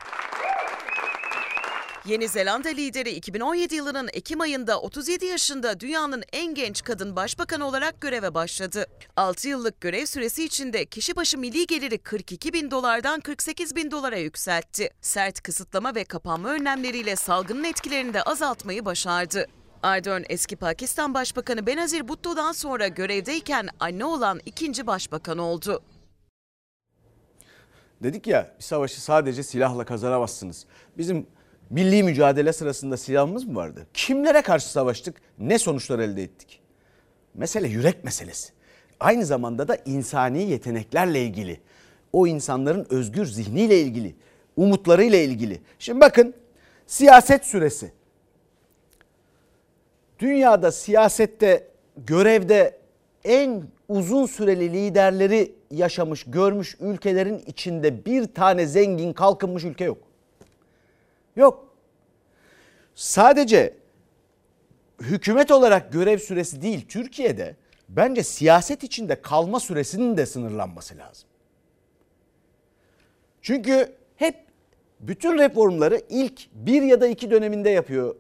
[2.08, 8.02] Yeni Zelanda lideri 2017 yılının Ekim ayında 37 yaşında dünyanın en genç kadın başbakanı olarak
[8.02, 8.86] göreve başladı.
[9.16, 14.18] 6 yıllık görev süresi içinde kişi başı milli geliri 42 bin dolardan 48 bin dolara
[14.18, 14.90] yükseltti.
[15.02, 19.46] Sert kısıtlama ve kapanma önlemleriyle salgının etkilerini de azaltmayı başardı.
[19.84, 25.82] Ardern eski Pakistan Başbakanı Benazir Bhutto'dan sonra görevdeyken anne olan ikinci başbakan oldu.
[28.04, 30.66] Dedik ya bir savaşı sadece silahla kazanamazsınız.
[30.98, 31.28] Bizim
[31.70, 33.88] milli mücadele sırasında silahımız mı vardı?
[33.94, 35.16] Kimlere karşı savaştık?
[35.40, 36.62] Ne sonuçlar elde ettik?
[37.34, 38.54] Mesele yürek meselesi.
[39.00, 41.60] Aynı zamanda da insani yeteneklerle ilgili.
[42.14, 44.16] O insanların özgür zihniyle ilgili,
[44.56, 45.62] umutlarıyla ilgili.
[45.80, 46.34] Şimdi bakın
[46.88, 47.92] siyaset süresi.
[50.20, 52.78] Dünyada siyasette görevde
[53.24, 60.07] en uzun süreli liderleri yaşamış, görmüş ülkelerin içinde bir tane zengin kalkınmış ülke yok.
[61.38, 61.76] Yok.
[62.96, 63.74] Sadece
[65.02, 67.56] hükümet olarak görev süresi değil Türkiye'de
[67.90, 71.30] bence siyaset içinde kalma süresinin de sınırlanması lazım.
[73.42, 74.36] Çünkü hep
[75.00, 78.16] bütün reformları ilk bir ya da iki döneminde yapıyor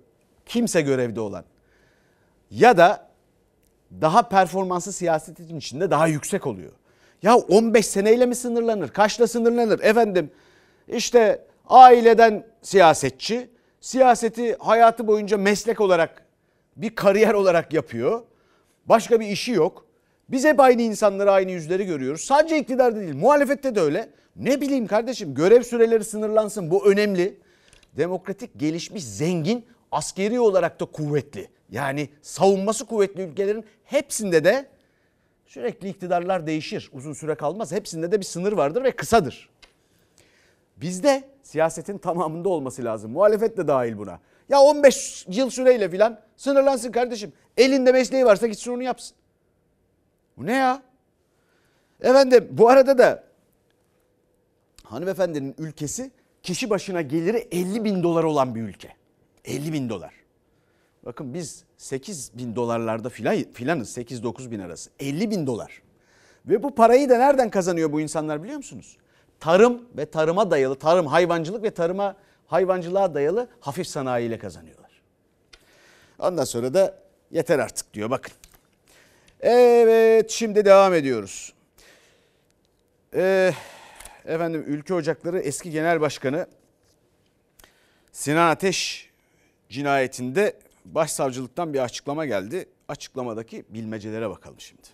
[0.45, 1.43] kimse görevde olan.
[2.51, 3.07] Ya da
[4.01, 6.71] daha performanslı siyasetin içinde daha yüksek oluyor.
[7.23, 8.89] Ya 15 seneyle mi sınırlanır?
[8.89, 9.79] Kaçla sınırlanır?
[9.79, 10.31] Efendim
[10.87, 13.49] işte aileden siyasetçi,
[13.81, 16.25] siyaseti hayatı boyunca meslek olarak
[16.75, 18.21] bir kariyer olarak yapıyor.
[18.85, 19.85] Başka bir işi yok.
[20.29, 22.21] Biz hep aynı insanları, aynı yüzleri görüyoruz.
[22.21, 24.09] Sadece iktidarda değil, muhalefette de öyle.
[24.35, 27.37] Ne bileyim kardeşim görev süreleri sınırlansın bu önemli.
[27.97, 31.47] Demokratik, gelişmiş, zengin, askeri olarak da kuvvetli.
[31.71, 34.65] Yani savunması kuvvetli ülkelerin hepsinde de
[35.45, 36.89] sürekli iktidarlar değişir.
[36.93, 37.71] Uzun süre kalmaz.
[37.71, 39.49] Hepsinde de bir sınır vardır ve kısadır.
[40.81, 43.11] Bizde siyasetin tamamında olması lazım.
[43.11, 44.19] Muhalefet de dahil buna.
[44.49, 47.33] Ya 15 yıl süreyle filan sınırlansın kardeşim.
[47.57, 49.17] Elinde mesleği varsa gitsin onu yapsın.
[50.37, 50.81] Bu ne ya?
[52.01, 53.23] Efendim bu arada da
[54.83, 56.11] hanımefendinin ülkesi
[56.43, 58.89] kişi başına geliri 50 bin dolar olan bir ülke.
[59.45, 60.13] 50 bin dolar.
[61.05, 64.89] Bakın biz 8 bin dolarlarda filan, filanız 8-9 bin arası.
[64.99, 65.81] 50 bin dolar.
[66.45, 68.97] Ve bu parayı da nereden kazanıyor bu insanlar biliyor musunuz?
[69.39, 72.15] Tarım ve tarıma dayalı, tarım, hayvancılık ve tarıma
[72.47, 75.01] hayvancılığa dayalı hafif sanayiyle kazanıyorlar.
[76.19, 76.99] Ondan sonra da
[77.31, 78.33] yeter artık diyor bakın.
[79.39, 81.53] Evet şimdi devam ediyoruz.
[83.13, 83.53] Ee,
[84.25, 86.47] efendim Ülke Ocakları eski genel başkanı
[88.11, 89.09] Sinan Ateş
[89.69, 92.65] cinayetinde başsavcılıktan bir açıklama geldi.
[92.87, 94.87] Açıklamadaki bilmecelere bakalım şimdi.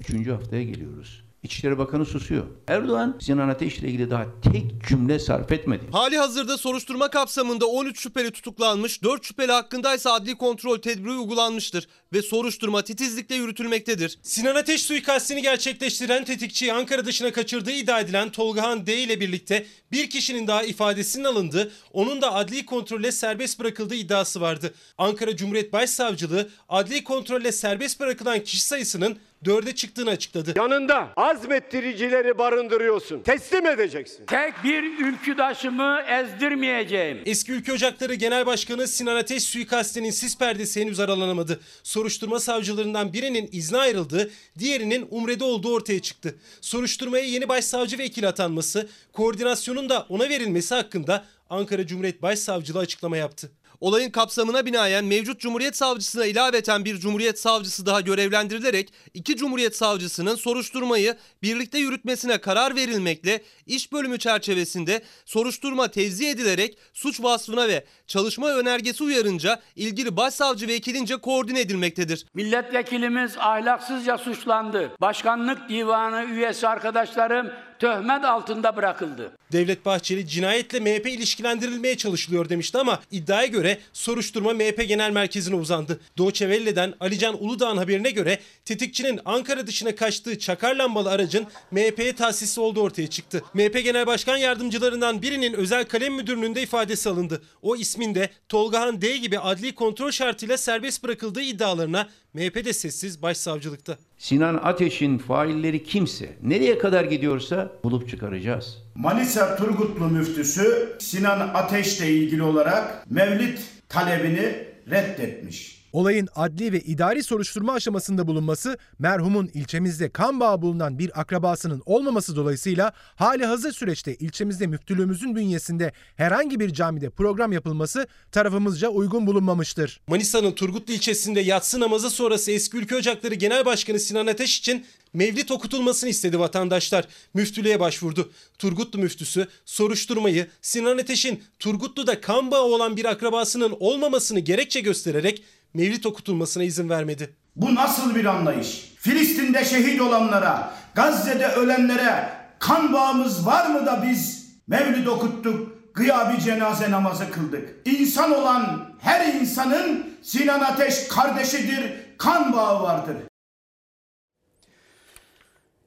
[0.00, 1.24] Üçüncü haftaya geliyoruz.
[1.44, 2.44] İçişleri Bakanı susuyor.
[2.68, 5.84] Erdoğan Sinan Ateş ile ilgili daha tek cümle sarf etmedi.
[5.92, 11.88] Hali hazırda soruşturma kapsamında 13 şüpheli tutuklanmış, 4 şüpheli hakkında ise adli kontrol tedbiri uygulanmıştır
[12.12, 14.18] ve soruşturma titizlikle yürütülmektedir.
[14.22, 20.10] Sinan Ateş suikastini gerçekleştiren tetikçiyi Ankara dışına kaçırdığı iddia edilen Tolgahan D ile birlikte bir
[20.10, 24.74] kişinin daha ifadesinin alındığı, onun da adli kontrolle serbest bırakıldığı iddiası vardı.
[24.98, 30.52] Ankara Cumhuriyet Başsavcılığı adli kontrolle serbest bırakılan kişi sayısının dörde çıktığını açıkladı.
[30.56, 33.22] Yanında azmettiricileri barındırıyorsun.
[33.22, 34.26] Teslim edeceksin.
[34.26, 37.18] Tek bir ülküdaşımı ezdirmeyeceğim.
[37.26, 41.60] Eski Ülke Ocakları Genel Başkanı Sinan Ateş suikastinin sis perdesi henüz aralanamadı.
[41.82, 46.34] Soruşturma savcılarından birinin izne ayrıldığı, diğerinin umrede olduğu ortaya çıktı.
[46.60, 53.50] Soruşturmaya yeni başsavcı vekili atanması, koordinasyonun da ona verilmesi hakkında Ankara Cumhuriyet Başsavcılığı açıklama yaptı.
[53.84, 60.34] Olayın kapsamına binaen mevcut Cumhuriyet Savcısına ilaveten bir Cumhuriyet Savcısı daha görevlendirilerek iki Cumhuriyet Savcısının
[60.34, 68.50] soruşturmayı birlikte yürütmesine karar verilmekle iş bölümü çerçevesinde soruşturma tevzi edilerek suç vasfına ve çalışma
[68.50, 72.26] önergesi uyarınca ilgili başsavcı vekilince koordine edilmektedir.
[72.34, 74.92] Milletvekilimiz ahlaksızca suçlandı.
[75.00, 79.32] Başkanlık divanı üyesi arkadaşlarım töhmet altında bırakıldı.
[79.52, 86.00] Devlet Bahçeli cinayetle MHP ilişkilendirilmeye çalışılıyor demişti ama iddiaya göre soruşturma MHP Genel Merkezi'ne uzandı.
[86.18, 92.60] Doğçe Velle'den Alican Uludağ'ın haberine göre tetikçinin Ankara dışına kaçtığı çakar lambalı aracın MHP'ye tahsisi
[92.60, 93.42] olduğu ortaya çıktı.
[93.54, 97.42] MHP Genel Başkan Yardımcılarından birinin özel kalem müdürlüğünde ifadesi alındı.
[97.62, 103.98] O isminde Tolgahan D gibi adli kontrol şartıyla serbest bırakıldığı iddialarına MHP de sessiz başsavcılıkta.
[104.18, 108.78] Sinan Ateş'in failleri kimse, nereye kadar gidiyorsa bulup çıkaracağız.
[108.94, 115.83] Manisa Turgutlu müftüsü Sinan Ateş'le ilgili olarak mevlid talebini reddetmiş.
[115.94, 122.36] Olayın adli ve idari soruşturma aşamasında bulunması, merhumun ilçemizde kan bağı bulunan bir akrabasının olmaması
[122.36, 130.00] dolayısıyla hali hazır süreçte ilçemizde müftülüğümüzün bünyesinde herhangi bir camide program yapılması tarafımızca uygun bulunmamıştır.
[130.06, 135.50] Manisa'nın Turgutlu ilçesinde yatsı namazı sonrası Eski Ülke Ocakları Genel Başkanı Sinan Ateş için mevlit
[135.50, 137.08] okutulmasını istedi vatandaşlar.
[137.34, 138.32] Müftülüğe başvurdu.
[138.58, 145.42] Turgutlu müftüsü soruşturmayı Sinan Ateş'in Turgutlu'da kan bağı olan bir akrabasının olmamasını gerekçe göstererek
[145.74, 147.36] mevlit okutulmasına izin vermedi.
[147.56, 148.94] Bu nasıl bir anlayış?
[148.98, 156.90] Filistin'de şehit olanlara, Gazze'de ölenlere kan bağımız var mı da biz mevlid okuttuk, gıyabi cenaze
[156.90, 157.74] namazı kıldık.
[157.84, 163.16] İnsan olan her insanın Sinan Ateş kardeşidir, kan bağı vardır.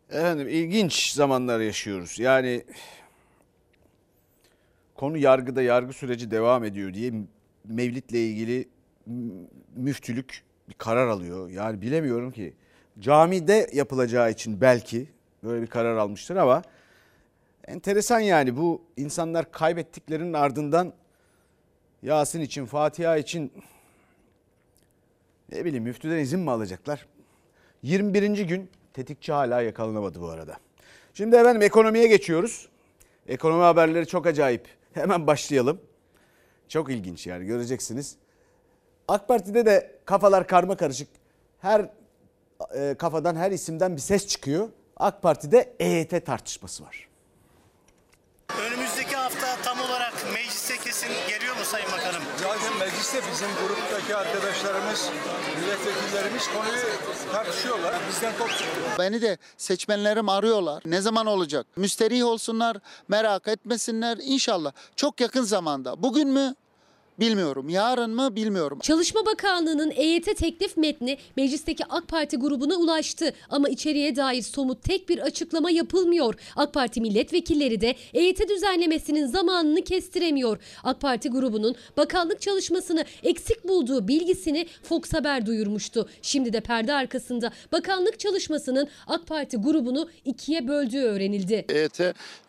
[0.09, 2.19] Efendim ilginç zamanlar yaşıyoruz.
[2.19, 2.65] Yani
[4.95, 7.13] konu yargıda yargı süreci devam ediyor diye
[7.65, 8.69] Mevlid'le ilgili
[9.77, 11.49] müftülük bir karar alıyor.
[11.49, 12.53] Yani bilemiyorum ki
[12.99, 15.09] camide yapılacağı için belki
[15.43, 16.61] böyle bir karar almıştır ama
[17.67, 20.93] enteresan yani bu insanlar kaybettiklerinin ardından
[22.03, 23.51] Yasin için, Fatiha için
[25.51, 27.05] ne bileyim müftüden izin mi alacaklar?
[27.83, 28.37] 21.
[28.37, 30.57] gün tetikçi hala yakalanamadı bu arada.
[31.13, 32.69] Şimdi efendim ekonomiye geçiyoruz.
[33.27, 34.67] Ekonomi haberleri çok acayip.
[34.93, 35.81] Hemen başlayalım.
[36.67, 38.15] Çok ilginç yani göreceksiniz.
[39.07, 41.07] AK Parti'de de kafalar karma karışık.
[41.59, 41.89] Her
[42.75, 44.69] e, kafadan her isimden bir ses çıkıyor.
[44.97, 47.07] AK Parti'de EYT tartışması var.
[48.61, 52.21] Önümüzdeki hafta tam olarak meclise kesin geliyor mu Sayın Bakanım?
[52.37, 55.09] Zaten mecliste bizim gruptaki arkadaşlarımız,
[55.59, 56.85] milletvekillerimiz konuyu
[57.31, 57.95] tartışıyorlar.
[58.09, 58.65] Bizden top çıktı.
[58.99, 60.83] Beni de seçmenlerim arıyorlar.
[60.85, 61.67] Ne zaman olacak?
[61.75, 64.71] Müsterih olsunlar, merak etmesinler inşallah.
[64.95, 66.03] Çok yakın zamanda.
[66.03, 66.55] Bugün mü?
[67.19, 67.69] Bilmiyorum.
[67.69, 68.35] Yarın mı?
[68.35, 68.79] Bilmiyorum.
[68.81, 75.09] Çalışma Bakanlığı'nın EYT teklif metni meclisteki AK Parti grubuna ulaştı ama içeriye dair somut tek
[75.09, 76.33] bir açıklama yapılmıyor.
[76.55, 80.57] AK Parti milletvekilleri de EYT düzenlemesinin zamanını kestiremiyor.
[80.83, 86.09] AK Parti grubunun bakanlık çalışmasını eksik bulduğu bilgisini Fox Haber duyurmuştu.
[86.21, 91.65] Şimdi de perde arkasında bakanlık çalışmasının AK Parti grubunu ikiye böldüğü öğrenildi.
[91.69, 92.01] EYT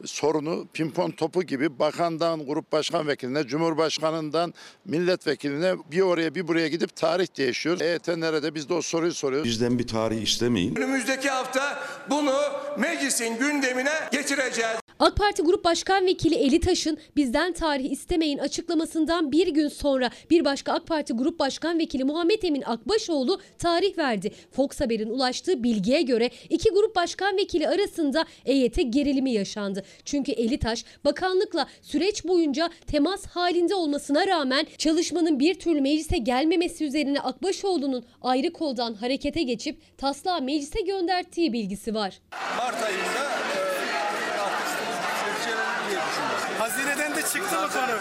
[0.04, 4.54] sorunu pimpon topu gibi bakandan grup başkan vekiline, cumhurbaşkanından
[4.84, 7.80] milletvekiline bir oraya bir buraya gidip tarih değişiyor.
[7.80, 8.54] EYT nerede?
[8.54, 9.48] Biz de o soruyu soruyoruz.
[9.48, 10.76] Bizden bir tarih istemeyin.
[10.76, 12.34] Önümüzdeki hafta bunu
[12.78, 14.78] meclisin gündemine getireceğiz.
[14.98, 20.44] AK Parti Grup Başkan Vekili Eli Taş'ın bizden tarih istemeyin açıklamasından bir gün sonra bir
[20.44, 24.32] başka AK Parti Grup Başkan Vekili Muhammed Emin Akbaşoğlu tarih verdi.
[24.50, 29.84] Fox Haber'in ulaştığı bilgiye göre iki grup başkan vekili arasında EYT gerilimi yaşandı.
[30.04, 36.84] Çünkü Eli Taş bakanlıkla süreç boyunca temas halinde olmasına rağmen çalışmanın bir türlü meclise gelmemesi
[36.84, 42.20] üzerine Akbaşoğlu'nun ayrı koldan harekete geçip taslağı meclise gönderdiği bilgisi var.
[42.58, 43.67] Mart ayında
[47.18, 47.98] De çıktı mı konu?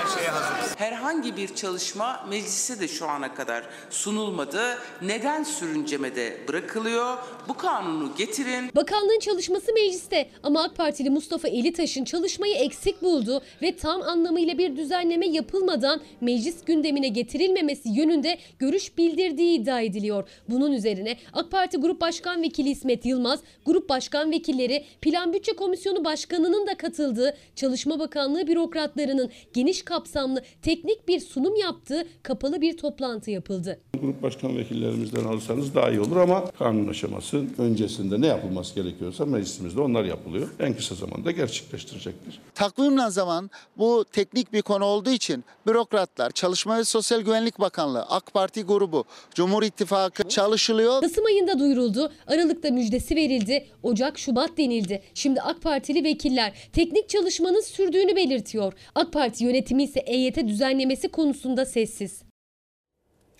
[0.00, 0.74] Her şeye hazırız.
[0.76, 4.78] Herhangi bir çalışma meclise de şu ana kadar sunulmadı.
[5.02, 7.16] Neden sürüncemede bırakılıyor?
[7.48, 8.70] Bu kanunu getirin.
[8.76, 14.76] Bakanlığın çalışması mecliste ama AK Partili Mustafa Elitaş'ın çalışmayı eksik buldu ve tam anlamıyla bir
[14.76, 20.28] düzenleme yapılmadan meclis gündemine getirilmemesi yönünde görüş bildirdiği iddia ediliyor.
[20.48, 26.04] Bunun üzerine AK Parti Grup Başkan Vekili İsmet Yılmaz, Grup Başkan Vekilleri, Plan Bütçe Komisyonu
[26.04, 33.30] Başkanı'nın da katıldığı Çalışma Bakanlığı bürokratlarının geniş kapsamlı teknik bir sunum yaptığı kapalı bir toplantı
[33.30, 33.80] yapıldı.
[34.00, 39.80] Grup başkan vekillerimizden alırsanız daha iyi olur ama kanun aşaması öncesinde ne yapılması gerekiyorsa meclisimizde
[39.80, 40.48] onlar yapılıyor.
[40.60, 42.40] En kısa zamanda gerçekleştirecektir.
[42.54, 48.34] Takvimle zaman bu teknik bir konu olduğu için bürokratlar, Çalışma ve Sosyal Güvenlik Bakanlığı, AK
[48.34, 51.00] Parti grubu, Cumhur İttifakı çalışılıyor.
[51.00, 55.02] Kasım ayında duyuruldu, Aralık'ta müjdesi verildi, Ocak, Şubat denildi.
[55.14, 57.60] Şimdi AK Partili vekiller teknik çalışmanın
[58.00, 58.72] sürdüğünü belirtiyor.
[58.94, 62.22] AK Parti yönetimi ise EYT düzenlemesi konusunda sessiz.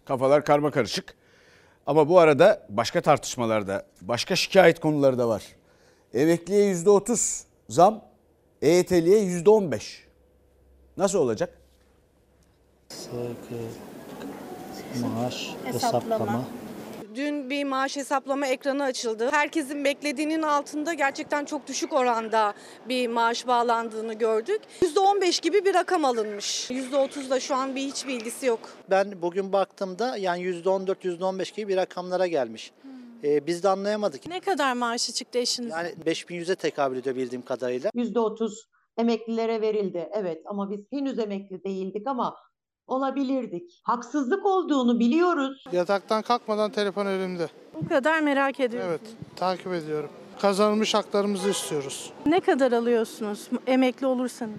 [0.05, 1.15] Kafalar karma karışık.
[1.87, 5.43] Ama bu arada başka tartışmalarda, başka şikayet konuları da var.
[6.15, 8.05] Emekliye %30 zam,
[8.63, 10.05] EYT'liye %15.
[10.97, 11.61] Nasıl olacak?
[15.03, 16.45] maaş hesaplama.
[17.15, 19.29] Dün bir maaş hesaplama ekranı açıldı.
[19.31, 22.55] Herkesin beklediğinin altında gerçekten çok düşük oranda
[22.89, 24.61] bir maaş bağlandığını gördük.
[24.83, 26.71] %15 gibi bir rakam alınmış.
[26.71, 28.61] %30 da şu an bir hiç bilgisi yok.
[28.91, 32.73] Ben bugün baktığımda yani %14, %15 gibi bir rakamlara gelmiş.
[33.25, 34.27] Ee, biz de anlayamadık.
[34.27, 35.71] Ne kadar maaşı çıktı eşiniz?
[35.71, 37.91] Yani 5100'e tekabül ediyor bildiğim kadarıyla.
[37.95, 38.53] %30
[38.99, 40.09] emeklilere verildi.
[40.13, 42.37] Evet ama biz henüz emekli değildik ama
[42.91, 43.81] olabilirdik.
[43.83, 45.65] Haksızlık olduğunu biliyoruz.
[45.73, 47.49] Yataktan kalkmadan telefon elimde.
[47.75, 49.01] Bu kadar merak ediyorsunuz.
[49.03, 50.11] Evet, takip ediyorum.
[50.41, 52.13] Kazanılmış haklarımızı istiyoruz.
[52.27, 54.59] Ne kadar alıyorsunuz emekli olursanız?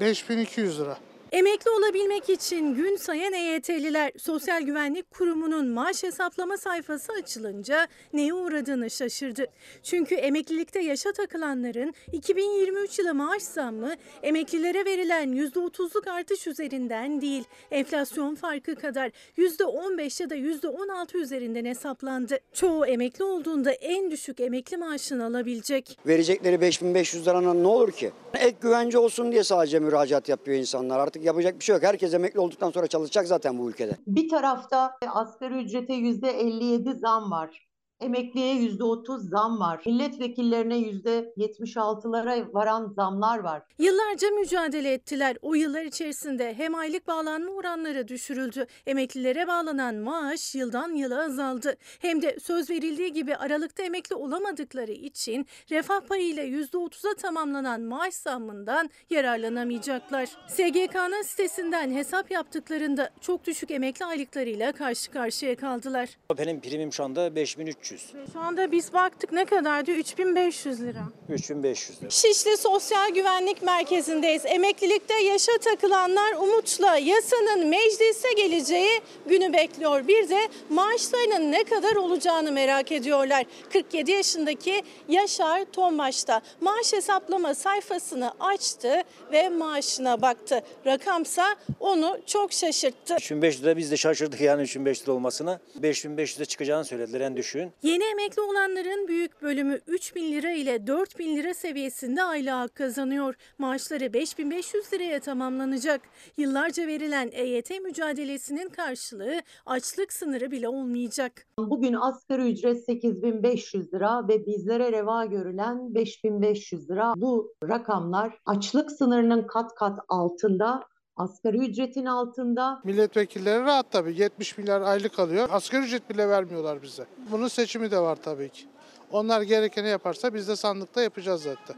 [0.00, 0.96] 5200 lira.
[1.32, 8.90] Emekli olabilmek için gün sayan EYT'liler Sosyal Güvenlik Kurumu'nun maaş hesaplama sayfası açılınca neye uğradığını
[8.90, 9.46] şaşırdı.
[9.82, 18.34] Çünkü emeklilikte yaşa takılanların 2023 yılı maaş zammı emeklilere verilen %30'luk artış üzerinden değil, enflasyon
[18.34, 22.38] farkı kadar %15 ya da %16 üzerinden hesaplandı.
[22.52, 25.98] Çoğu emekli olduğunda en düşük emekli maaşını alabilecek.
[26.06, 28.10] Verecekleri 5500 liradan ne olur ki?
[28.34, 30.98] Ek güvence olsun diye sadece müracaat yapıyor insanlar.
[30.98, 31.82] Artık yapacak bir şey yok.
[31.82, 33.96] Herkes emekli olduktan sonra çalışacak zaten bu ülkede.
[34.06, 37.65] Bir tarafta asgari ücrete yüzde 57 zam var.
[38.06, 39.82] Emekliye yüzde 30 zam var.
[39.86, 43.62] Milletvekillerine yüzde 76'lara varan zamlar var.
[43.78, 45.36] Yıllarca mücadele ettiler.
[45.42, 48.66] O yıllar içerisinde hem aylık bağlanma oranları düşürüldü.
[48.86, 51.76] Emeklilere bağlanan maaş yıldan yıla azaldı.
[51.98, 58.90] Hem de söz verildiği gibi Aralık'ta emekli olamadıkları için refah payıyla %30'a tamamlanan maaş zammından
[59.10, 60.26] yararlanamayacaklar.
[60.48, 66.08] SGK'nın sitesinden hesap yaptıklarında çok düşük emekli aylıklarıyla karşı karşıya kaldılar.
[66.38, 67.85] Benim primim şu anda 5300.
[68.32, 69.90] Şu anda biz baktık ne kadardı?
[69.90, 71.02] 3500 lira.
[71.28, 72.10] 3500 lira.
[72.10, 74.42] Şişli Sosyal Güvenlik Merkezi'ndeyiz.
[74.46, 80.08] Emeklilikte yaşa takılanlar umutla yasanın meclise geleceği günü bekliyor.
[80.08, 83.44] Bir de maaşlarının ne kadar olacağını merak ediyorlar.
[83.72, 90.62] 47 yaşındaki Yaşar Tombaş'ta maaş hesaplama sayfasını açtı ve maaşına baktı.
[90.86, 93.14] Rakamsa onu çok şaşırttı.
[93.14, 95.60] 3500 lira biz de şaşırdık yani 3500 lira olmasına.
[95.82, 97.72] 5500'e çıkacağını söylediler en düşüğün.
[97.82, 102.74] Yeni emekli olanların büyük bölümü 3 bin lira ile 4 bin lira seviyesinde aylık hak
[102.74, 103.34] kazanıyor.
[103.58, 106.00] Maaşları 5500 liraya tamamlanacak.
[106.36, 111.46] Yıllarca verilen EYT mücadelesinin karşılığı açlık sınırı bile olmayacak.
[111.58, 117.12] Bugün asgari ücret 8500 lira ve bizlere reva görülen 5500 lira.
[117.16, 120.82] Bu rakamlar açlık sınırının kat kat altında.
[121.16, 122.80] Asgari ücretin altında.
[122.84, 124.20] Milletvekilleri rahat tabii.
[124.20, 125.48] 70 milyar aylık alıyor.
[125.50, 127.06] Asgari ücret bile vermiyorlar bize.
[127.30, 128.66] Bunun seçimi de var tabii ki.
[129.12, 131.76] Onlar gerekeni yaparsa biz de sandıkta yapacağız zaten.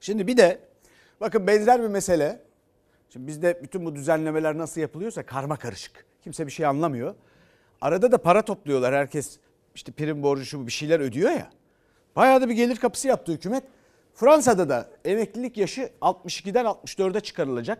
[0.00, 0.60] Şimdi bir de
[1.20, 2.42] bakın benzer bir mesele.
[3.10, 6.06] Şimdi bizde bütün bu düzenlemeler nasıl yapılıyorsa karma karışık.
[6.22, 7.14] Kimse bir şey anlamıyor.
[7.80, 8.94] Arada da para topluyorlar.
[8.94, 9.38] Herkes
[9.74, 11.50] işte prim borcu şu bir şeyler ödüyor ya.
[12.16, 13.64] Bayağı da bir gelir kapısı yaptı hükümet.
[14.14, 17.78] Fransa'da da emeklilik yaşı 62'den 64'e çıkarılacak.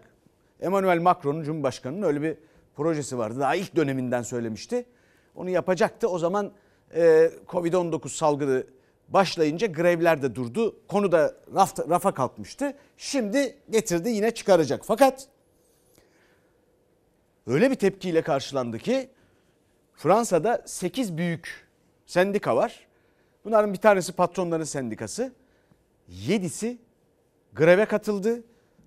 [0.60, 2.36] Emmanuel Macron'un Cumhurbaşkanı'nın öyle bir
[2.76, 3.40] projesi vardı.
[3.40, 4.86] Daha ilk döneminden söylemişti.
[5.34, 6.08] Onu yapacaktı.
[6.08, 6.52] O zaman
[6.94, 8.64] e, Covid-19 salgını
[9.08, 10.76] başlayınca grevler de durdu.
[10.88, 12.74] Konu da raf, rafa kalkmıştı.
[12.96, 14.82] Şimdi getirdi yine çıkaracak.
[14.84, 15.28] Fakat
[17.46, 19.08] öyle bir tepkiyle karşılandı ki
[19.94, 21.68] Fransa'da 8 büyük
[22.06, 22.86] sendika var.
[23.44, 25.32] Bunların bir tanesi patronların sendikası.
[26.10, 26.76] 7'si
[27.52, 28.44] greve katıldı.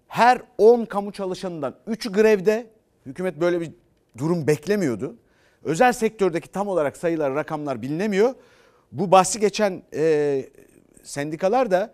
[0.08, 2.67] Her 10 kamu çalışanından 3'ü grevde.
[3.06, 3.71] Hükümet böyle bir
[4.17, 5.15] durum beklemiyordu.
[5.63, 8.36] Özel sektördeki tam olarak sayılar, rakamlar bilinemiyor.
[8.91, 10.45] Bu bahsi geçen e,
[11.03, 11.93] sendikalar da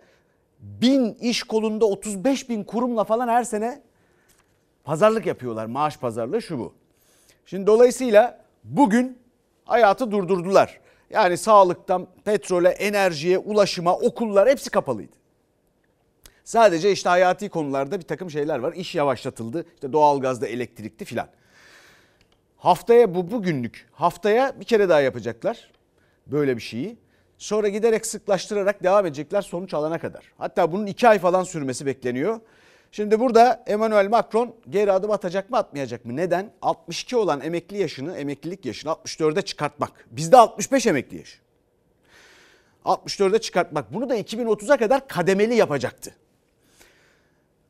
[0.60, 3.82] bin iş kolunda 35 bin kurumla falan her sene
[4.84, 5.66] pazarlık yapıyorlar.
[5.66, 6.74] Maaş pazarlığı şu bu.
[7.46, 9.18] Şimdi dolayısıyla bugün
[9.64, 10.80] hayatı durdurdular.
[11.14, 15.16] Yani sağlıktan petrole, enerjiye, ulaşıma, okullar hepsi kapalıydı.
[16.44, 18.72] Sadece işte hayati konularda bir takım şeyler var.
[18.72, 19.66] İş yavaşlatıldı.
[19.74, 21.28] İşte doğalgazda, elektrikti filan.
[22.56, 23.88] Haftaya bu bugünlük.
[23.92, 25.70] Haftaya bir kere daha yapacaklar
[26.26, 26.96] böyle bir şeyi.
[27.38, 30.32] Sonra giderek sıklaştırarak devam edecekler sonuç alana kadar.
[30.38, 32.40] Hatta bunun iki ay falan sürmesi bekleniyor.
[32.94, 36.16] Şimdi burada Emmanuel Macron geri adım atacak mı atmayacak mı?
[36.16, 36.52] Neden?
[36.62, 40.06] 62 olan emekli yaşını, emeklilik yaşını 64'e çıkartmak.
[40.10, 41.40] Bizde 65 emekli yaş.
[42.84, 43.94] 64'e çıkartmak.
[43.94, 46.14] Bunu da 2030'a kadar kademeli yapacaktı.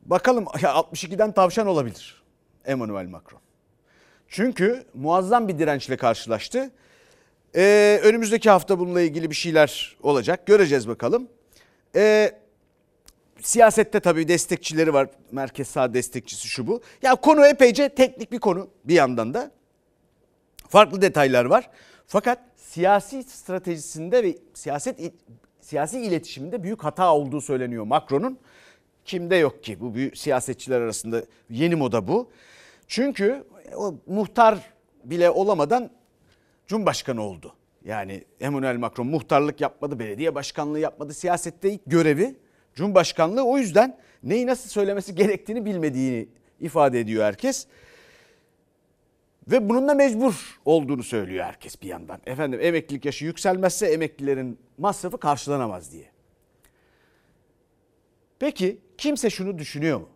[0.02, 2.22] Bakalım 62'den tavşan olabilir
[2.64, 3.40] Emmanuel Macron.
[4.28, 6.70] Çünkü muazzam bir dirençle karşılaştı.
[7.56, 10.46] Ee, önümüzdeki hafta bununla ilgili bir şeyler olacak.
[10.46, 11.28] Göreceğiz bakalım.
[11.96, 12.43] Ee,
[13.42, 15.08] siyasette tabii destekçileri var.
[15.32, 16.80] Merkez sağ destekçisi şu bu.
[17.02, 19.50] Ya konu epeyce teknik bir konu bir yandan da.
[20.68, 21.70] Farklı detaylar var.
[22.06, 25.12] Fakat siyasi stratejisinde ve siyaset
[25.60, 28.38] siyasi iletişiminde büyük hata olduğu söyleniyor Macron'un.
[29.04, 32.30] Kimde yok ki bu büyük siyasetçiler arasında yeni moda bu.
[32.88, 33.44] Çünkü
[33.76, 34.58] o muhtar
[35.04, 35.90] bile olamadan
[36.66, 37.54] Cumhurbaşkanı oldu.
[37.84, 41.14] Yani Emmanuel Macron muhtarlık yapmadı, belediye başkanlığı yapmadı.
[41.14, 42.36] Siyasette ilk görevi
[42.74, 43.42] Cumhurbaşkanlığı.
[43.42, 46.28] O yüzden neyi nasıl söylemesi gerektiğini bilmediğini
[46.60, 47.66] ifade ediyor herkes.
[49.50, 52.20] Ve bununla mecbur olduğunu söylüyor herkes bir yandan.
[52.26, 56.10] Efendim emeklilik yaşı yükselmezse emeklilerin masrafı karşılanamaz diye.
[58.38, 60.08] Peki kimse şunu düşünüyor mu?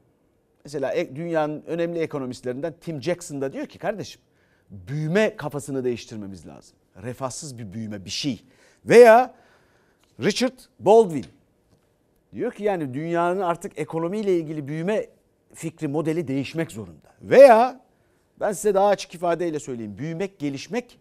[0.68, 4.20] mesela e- dünyanın önemli ekonomistlerinden Tim Jackson da diyor ki kardeşim
[4.70, 6.76] büyüme kafasını değiştirmemiz lazım.
[7.02, 8.44] Refahsız bir büyüme bir şey.
[8.84, 9.34] Veya
[10.20, 11.26] Richard Baldwin
[12.34, 15.06] diyor ki yani dünyanın artık ekonomiyle ilgili büyüme
[15.54, 17.08] fikri modeli değişmek zorunda.
[17.22, 17.80] Veya
[18.40, 19.98] ben size daha açık ifadeyle söyleyeyim.
[19.98, 20.98] Büyümek, gelişmek,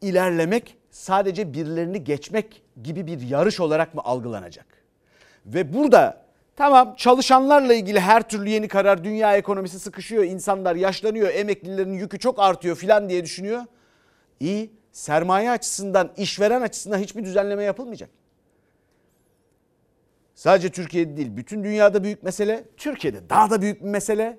[0.00, 4.66] ilerlemek sadece birilerini geçmek gibi bir yarış olarak mı algılanacak?
[5.46, 6.24] Ve burada
[6.56, 12.38] tamam çalışanlarla ilgili her türlü yeni karar dünya ekonomisi sıkışıyor, insanlar yaşlanıyor, emeklilerin yükü çok
[12.38, 13.62] artıyor filan diye düşünüyor.
[14.40, 18.10] İyi sermaye açısından, işveren açısından hiçbir düzenleme yapılmayacak.
[20.38, 24.38] Sadece Türkiye'de değil, bütün dünyada büyük mesele, Türkiye'de daha da büyük bir mesele.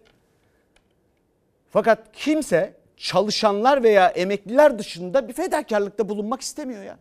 [1.69, 6.97] Fakat kimse çalışanlar veya emekliler dışında bir fedakarlıkta bulunmak istemiyor ya.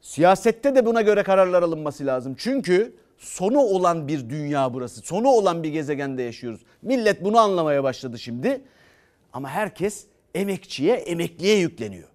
[0.00, 2.34] Siyasette de buna göre kararlar alınması lazım.
[2.38, 5.00] Çünkü sonu olan bir dünya burası.
[5.00, 6.60] Sonu olan bir gezegende yaşıyoruz.
[6.82, 8.60] Millet bunu anlamaya başladı şimdi.
[9.32, 12.08] Ama herkes emekçiye, emekliye yükleniyor.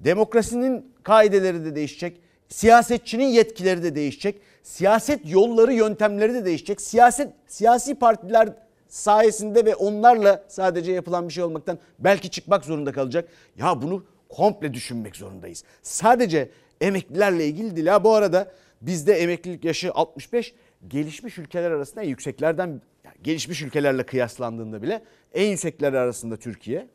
[0.00, 2.20] Demokrasinin kaideleri de değişecek.
[2.50, 4.40] Siyasetçinin yetkileri de değişecek.
[4.62, 6.80] Siyaset yolları, yöntemleri de değişecek.
[6.80, 8.48] Siyaset siyasi partiler
[8.88, 13.28] sayesinde ve onlarla sadece yapılan bir şey olmaktan belki çıkmak zorunda kalacak.
[13.56, 15.64] Ya bunu komple düşünmek zorundayız.
[15.82, 17.86] Sadece emeklilerle ilgili değil.
[17.86, 20.54] Ha bu arada bizde emeklilik yaşı 65
[20.88, 22.80] gelişmiş ülkeler arasında en yükseklerden
[23.22, 25.02] gelişmiş ülkelerle kıyaslandığında bile
[25.34, 26.88] en yüksekler arasında Türkiye.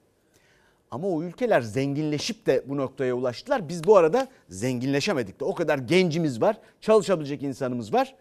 [0.91, 3.69] Ama o ülkeler zenginleşip de bu noktaya ulaştılar.
[3.69, 5.45] Biz bu arada zenginleşemedik de.
[5.45, 8.15] O kadar gencimiz var, çalışabilecek insanımız var.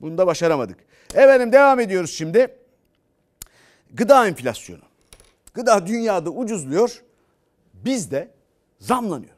[0.00, 0.78] Bunu da başaramadık.
[1.14, 2.48] Efendim devam ediyoruz şimdi.
[3.92, 4.82] Gıda enflasyonu.
[5.54, 7.02] Gıda dünyada ucuzluyor.
[7.74, 8.30] Bizde
[8.80, 9.36] zamlanıyor.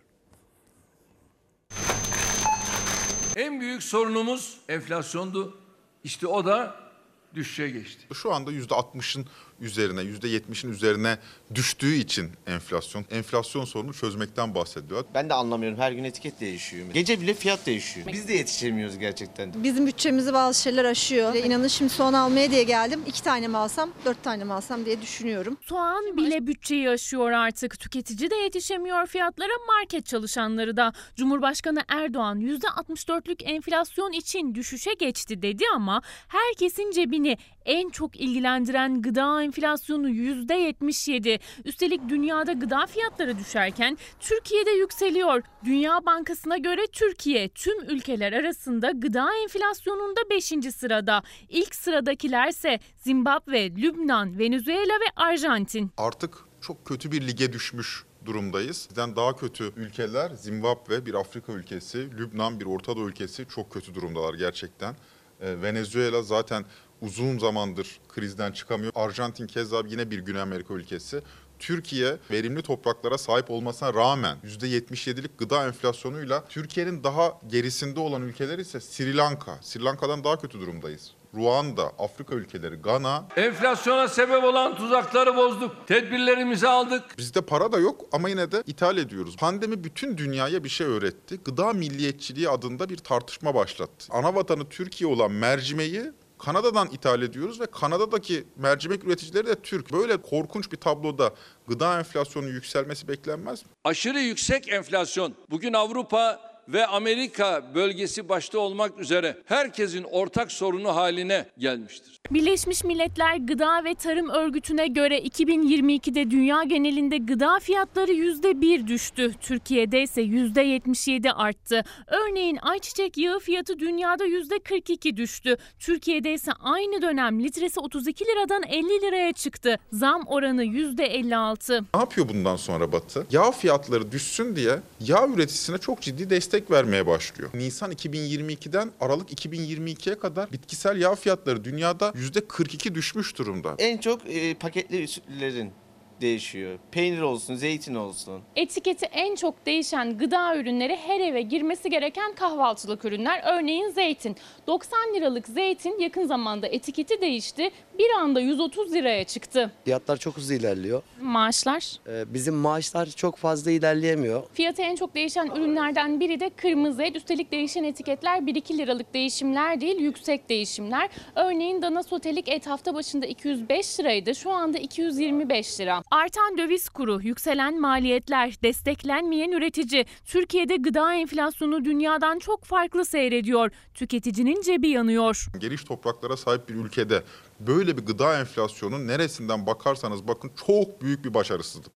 [3.36, 5.58] En büyük sorunumuz enflasyondu.
[6.04, 6.87] İşte o da
[7.34, 8.06] düşüşe geçti.
[8.14, 9.26] Şu anda %60'ın
[9.60, 11.18] üzerine, %70'in üzerine
[11.54, 15.04] düştüğü için enflasyon, enflasyon sorunu çözmekten bahsediyor.
[15.14, 15.78] Ben de anlamıyorum.
[15.78, 16.86] Her gün etiket değişiyor.
[16.94, 18.06] Gece bile fiyat değişiyor.
[18.12, 19.64] Biz de yetişemiyoruz gerçekten.
[19.64, 21.34] Bizim bütçemizi bazı şeyler aşıyor.
[21.34, 23.00] İnanın şimdi soğan almaya diye geldim.
[23.06, 25.56] İki tane mi alsam, dört tane mi alsam diye düşünüyorum.
[25.62, 27.80] Soğan bile bütçeyi aşıyor artık.
[27.80, 30.92] Tüketici de yetişemiyor fiyatlara, market çalışanları da.
[31.16, 39.42] Cumhurbaşkanı Erdoğan %64'lük enflasyon için düşüşe geçti dedi ama herkesin cebini en çok ilgilendiren gıda
[39.42, 41.40] enflasyonu %77.
[41.64, 45.42] Üstelik dünyada gıda fiyatları düşerken Türkiye'de yükseliyor.
[45.64, 50.74] Dünya Bankası'na göre Türkiye tüm ülkeler arasında gıda enflasyonunda 5.
[50.74, 51.22] sırada.
[51.48, 55.90] İlk sıradakilerse Zimbabwe, Lübnan, Venezuela ve Arjantin.
[55.96, 58.86] Artık çok kötü bir lige düşmüş durumdayız.
[58.90, 63.94] Bizden daha kötü ülkeler Zimbabwe bir Afrika ülkesi, Lübnan bir Orta Doğu ülkesi çok kötü
[63.94, 64.96] durumdalar gerçekten.
[65.40, 66.64] Ee, Venezuela zaten
[67.00, 68.92] uzun zamandır krizden çıkamıyor.
[68.94, 71.22] Arjantin keza yine bir Güney Amerika ülkesi.
[71.58, 78.80] Türkiye verimli topraklara sahip olmasına rağmen %77'lik gıda enflasyonuyla Türkiye'nin daha gerisinde olan ülkeler ise
[78.80, 79.58] Sri Lanka.
[79.62, 81.12] Sri Lanka'dan daha kötü durumdayız.
[81.34, 83.24] Ruanda, Afrika ülkeleri, Gana.
[83.36, 85.76] Enflasyona sebep olan tuzakları bozduk.
[85.86, 87.18] Tedbirlerimizi aldık.
[87.18, 89.36] Bizde para da yok ama yine de ithal ediyoruz.
[89.36, 91.36] Pandemi bütün dünyaya bir şey öğretti.
[91.44, 94.06] Gıda milliyetçiliği adında bir tartışma başlattı.
[94.10, 96.02] Ana vatanı Türkiye olan mercimeği
[96.38, 99.92] Kanada'dan ithal ediyoruz ve Kanada'daki mercimek üreticileri de Türk.
[99.92, 101.34] Böyle korkunç bir tabloda
[101.68, 103.68] gıda enflasyonu yükselmesi beklenmez mi?
[103.84, 111.46] Aşırı yüksek enflasyon bugün Avrupa ve Amerika bölgesi başta olmak üzere herkesin ortak sorunu haline
[111.58, 112.18] gelmiştir.
[112.30, 119.32] Birleşmiş Milletler Gıda ve Tarım Örgütü'ne göre 2022'de dünya genelinde gıda fiyatları %1 düştü.
[119.40, 121.84] Türkiye'de ise %77 arttı.
[122.06, 125.56] Örneğin ayçiçek yağı fiyatı dünyada %42 düştü.
[125.78, 129.78] Türkiye'de ise aynı dönem litresi 32 liradan 50 liraya çıktı.
[129.92, 131.84] Zam oranı %56.
[131.94, 133.26] Ne yapıyor bundan sonra Batı?
[133.30, 137.50] Yağ fiyatları düşsün diye yağ üreticisine çok ciddi destek vermeye başlıyor.
[137.54, 143.74] Nisan 2022'den Aralık 2022'ye kadar bitkisel yağ fiyatları dünyada %42 düşmüş durumda.
[143.78, 145.72] En çok e, paketli sütlerin
[146.20, 146.78] değişiyor.
[146.90, 148.40] Peynir olsun, zeytin olsun.
[148.56, 153.42] Etiketi en çok değişen gıda ürünleri her eve girmesi gereken kahvaltılık ürünler.
[153.46, 154.36] Örneğin zeytin.
[154.66, 157.70] 90 liralık zeytin yakın zamanda etiketi değişti.
[157.98, 159.72] Bir anda 130 liraya çıktı.
[159.84, 161.02] Fiyatlar çok hızlı ilerliyor.
[161.20, 161.92] Maaşlar?
[162.08, 164.42] Ee, bizim maaşlar çok fazla ilerleyemiyor.
[164.52, 167.16] Fiyatı en çok değişen ürünlerden biri de kırmızı et.
[167.16, 171.08] Üstelik değişen etiketler 1-2 liralık değişimler değil, yüksek değişimler.
[171.34, 174.34] Örneğin dana sotelik et hafta başında 205 liraydı.
[174.34, 176.02] Şu anda 225 lira.
[176.10, 180.06] Artan döviz kuru, yükselen maliyetler, desteklenmeyen üretici.
[180.24, 183.70] Türkiye'de gıda enflasyonu dünyadan çok farklı seyrediyor.
[183.94, 185.46] Tüketicinin cebi yanıyor.
[185.58, 187.22] Geniş topraklara sahip bir ülkede
[187.60, 191.92] böyle bir gıda enflasyonu neresinden bakarsanız bakın çok büyük bir başarısızlık.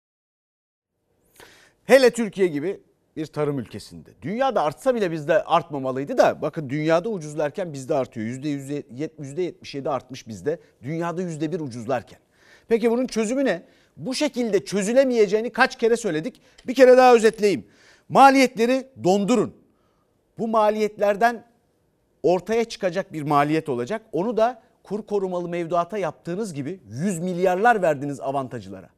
[1.84, 2.80] Hele Türkiye gibi
[3.16, 4.10] bir tarım ülkesinde.
[4.22, 8.26] Dünyada artsa bile bizde artmamalıydı da bakın dünyada ucuzlarken bizde artıyor.
[8.26, 10.60] %77 artmış bizde.
[10.82, 12.18] Dünyada %1 ucuzlarken.
[12.68, 13.62] Peki bunun çözümü ne?
[13.96, 16.40] Bu şekilde çözülemeyeceğini kaç kere söyledik?
[16.66, 17.66] Bir kere daha özetleyeyim.
[18.08, 19.54] Maliyetleri dondurun.
[20.38, 21.44] Bu maliyetlerden
[22.22, 24.02] ortaya çıkacak bir maliyet olacak.
[24.12, 28.88] Onu da kur korumalı mevduata yaptığınız gibi 100 milyarlar verdiniz avantajlara.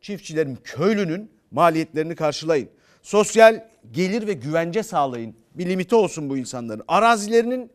[0.00, 2.68] Çiftçilerin, köylünün maliyetlerini karşılayın.
[3.02, 5.34] Sosyal gelir ve güvence sağlayın.
[5.54, 6.82] Bir limiti olsun bu insanların.
[6.88, 7.70] Arazilerinin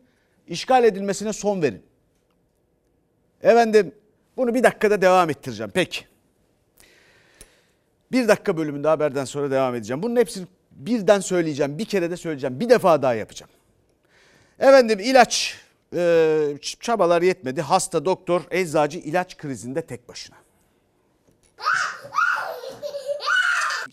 [0.48, 1.82] işgal edilmesine son verin.
[3.42, 3.94] Efendim
[4.36, 5.72] bunu bir dakikada devam ettireceğim.
[5.74, 6.04] Peki.
[8.12, 10.02] Bir dakika bölümünde haberden sonra devam edeceğim.
[10.02, 11.78] Bunun hepsini birden söyleyeceğim.
[11.78, 12.60] Bir kere de söyleyeceğim.
[12.60, 13.50] Bir defa daha yapacağım.
[14.58, 15.60] Efendim ilaç
[15.94, 17.62] e, çabalar yetmedi.
[17.62, 20.36] Hasta doktor eczacı ilaç krizinde tek başına.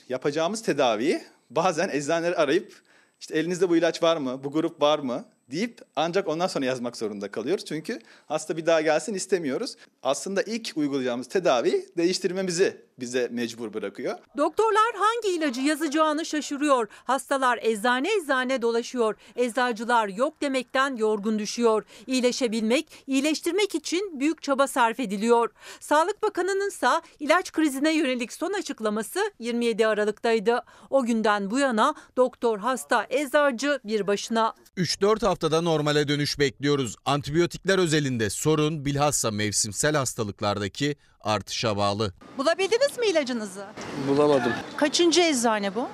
[0.10, 2.82] Yapacağımız tedaviyi bazen eczaneleri arayıp
[3.20, 6.98] işte elinizde bu ilaç var mı, bu grup var mı deyip ancak ondan sonra yazmak
[6.98, 7.66] zorunda kalıyoruz.
[7.66, 9.76] Çünkü hasta bir daha gelsin istemiyoruz.
[10.04, 14.18] Aslında ilk uygulayacağımız tedavi değiştirmemizi bize mecbur bırakıyor.
[14.38, 16.88] Doktorlar hangi ilacı yazacağını şaşırıyor.
[17.04, 19.16] Hastalar eczane eczane dolaşıyor.
[19.36, 21.84] Eczacılar yok demekten yorgun düşüyor.
[22.08, 25.50] İyileşebilmek, iyileştirmek için büyük çaba sarf ediliyor.
[25.80, 26.88] Sağlık Bakanı'nın ise
[27.20, 30.64] ilaç krizine yönelik son açıklaması 27 Aralık'taydı.
[30.90, 34.54] O günden bu yana doktor, hasta, eczacı bir başına.
[34.78, 36.96] 3-4 haftada normale dönüş bekliyoruz.
[37.06, 42.14] Antibiyotikler özelinde sorun bilhassa mevsimsel hastalıklardaki artışa bağlı.
[42.38, 43.66] Bulabildiniz mi ilacınızı?
[44.08, 44.54] Bulamadım.
[44.78, 45.88] Kaçıncı eczane bu?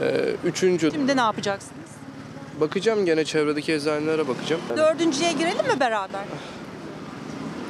[0.00, 0.90] Ee, üçüncü.
[0.90, 1.90] Şimdi ne yapacaksınız?
[2.60, 4.62] Bakacağım gene çevredeki eczanelere bakacağım.
[4.76, 6.24] Dördüncüye girelim mi beraber?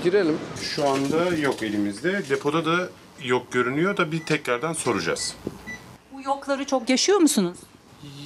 [0.05, 0.39] Girelim.
[0.63, 2.29] Şu anda yok elimizde.
[2.29, 2.89] Depoda da
[3.23, 5.37] yok görünüyor da bir tekrardan soracağız.
[6.13, 7.59] Bu yokları çok yaşıyor musunuz?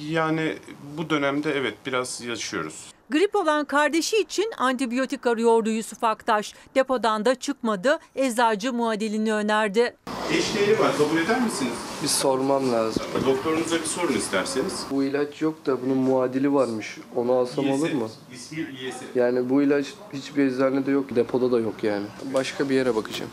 [0.09, 0.57] Yani
[0.97, 2.75] bu dönemde evet biraz yaşıyoruz.
[3.09, 6.53] Grip olan kardeşi için antibiyotik arıyordu Yusuf Aktaş.
[6.75, 7.99] Depodan da çıkmadı.
[8.15, 9.95] Eczacı muadilini önerdi.
[10.31, 11.73] Eşdeğeri var kabul eder misiniz?
[12.03, 13.03] Bir sormam lazım.
[13.25, 14.83] Doktorunuza bir sorun isterseniz.
[14.91, 16.97] Bu ilaç yok da bunun muadili varmış.
[17.15, 17.83] Onu alsam İyisi.
[17.83, 18.09] olur mu?
[18.33, 19.05] İsmi iyisi.
[19.15, 21.15] Yani bu ilaç hiçbir eczanede yok.
[21.15, 22.05] Depoda da yok yani.
[22.33, 23.31] Başka bir yere bakacağım.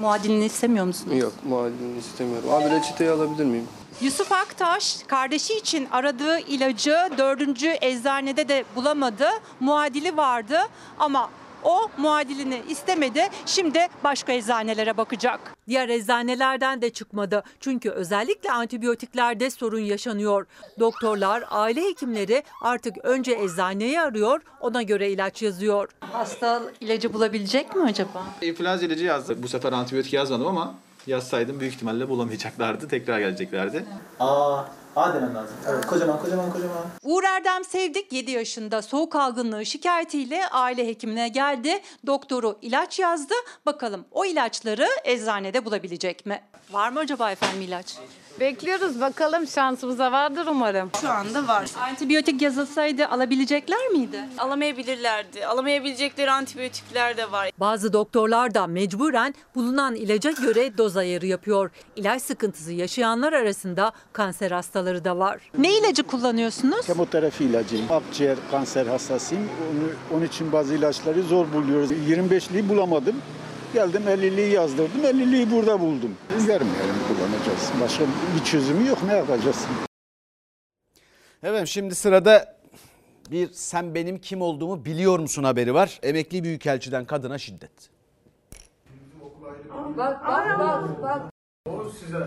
[0.00, 1.18] Muadilini istemiyor musunuz?
[1.18, 2.48] Yok muadilini istemiyorum.
[2.52, 3.66] Abi reçeteyi alabilir miyim?
[4.00, 9.28] Yusuf Aktaş kardeşi için aradığı ilacı dördüncü eczanede de bulamadı.
[9.60, 10.58] Muadili vardı
[10.98, 11.30] ama
[11.64, 13.28] o muadilini istemedi.
[13.46, 15.40] Şimdi başka eczanelere bakacak.
[15.68, 17.42] Diğer eczanelerden de çıkmadı.
[17.60, 20.46] Çünkü özellikle antibiyotiklerde sorun yaşanıyor.
[20.78, 25.88] Doktorlar, aile hekimleri artık önce eczaneyi arıyor, ona göre ilaç yazıyor.
[26.00, 28.24] Hasta ilacı bulabilecek mi acaba?
[28.42, 29.42] İnfluenza ilacı yazdı.
[29.42, 30.74] Bu sefer antibiyotik yazmadım ama
[31.08, 32.88] yazsaydım büyük ihtimalle bulamayacaklardı.
[32.88, 33.84] Tekrar geleceklerdi.
[34.20, 34.62] Aa,
[34.96, 35.56] A demen lazım.
[35.68, 36.76] Evet, kocaman kocaman kocaman.
[37.02, 41.80] Uğur Erdem Sevdik 7 yaşında soğuk algınlığı şikayetiyle aile hekimine geldi.
[42.06, 43.34] Doktoru ilaç yazdı.
[43.66, 46.40] Bakalım o ilaçları eczanede bulabilecek mi?
[46.70, 47.94] Var mı acaba efendim ilaç?
[48.40, 50.90] Bekliyoruz bakalım şansımıza vardır umarım.
[51.00, 51.70] Şu anda var.
[51.80, 54.20] Antibiyotik yazılsaydı alabilecekler miydi?
[54.38, 55.46] Alamayabilirlerdi.
[55.46, 57.50] Alamayabilecekleri antibiyotikler de var.
[57.60, 61.70] Bazı doktorlar da mecburen bulunan ilaca göre doz ayarı yapıyor.
[61.96, 65.40] İlaç sıkıntısı yaşayanlar arasında kanser hastaları da var.
[65.58, 66.86] Ne ilacı kullanıyorsunuz?
[66.86, 67.86] Kemoterapi ilacıyım.
[67.92, 69.48] Akciğer kanser hastasıyım.
[69.70, 71.90] Onu, onun için bazı ilaçları zor buluyoruz.
[71.92, 73.16] 25'liği bulamadım.
[73.74, 75.04] Geldim 50'liği yazdırdım.
[75.04, 76.16] 50'liği burada buldum.
[76.30, 77.72] Vermeyelim kullanacağız.
[77.80, 78.04] Başka
[78.36, 78.98] bir çözümü yok.
[79.06, 79.66] Ne yapacağız?
[81.42, 82.56] Efendim şimdi sırada
[83.30, 85.98] bir sen benim kim olduğumu biliyor musun haberi var.
[86.02, 87.90] Emekli Büyükelçiden kadına şiddet.
[89.96, 91.22] Bak bak bak bak.
[91.66, 92.18] O size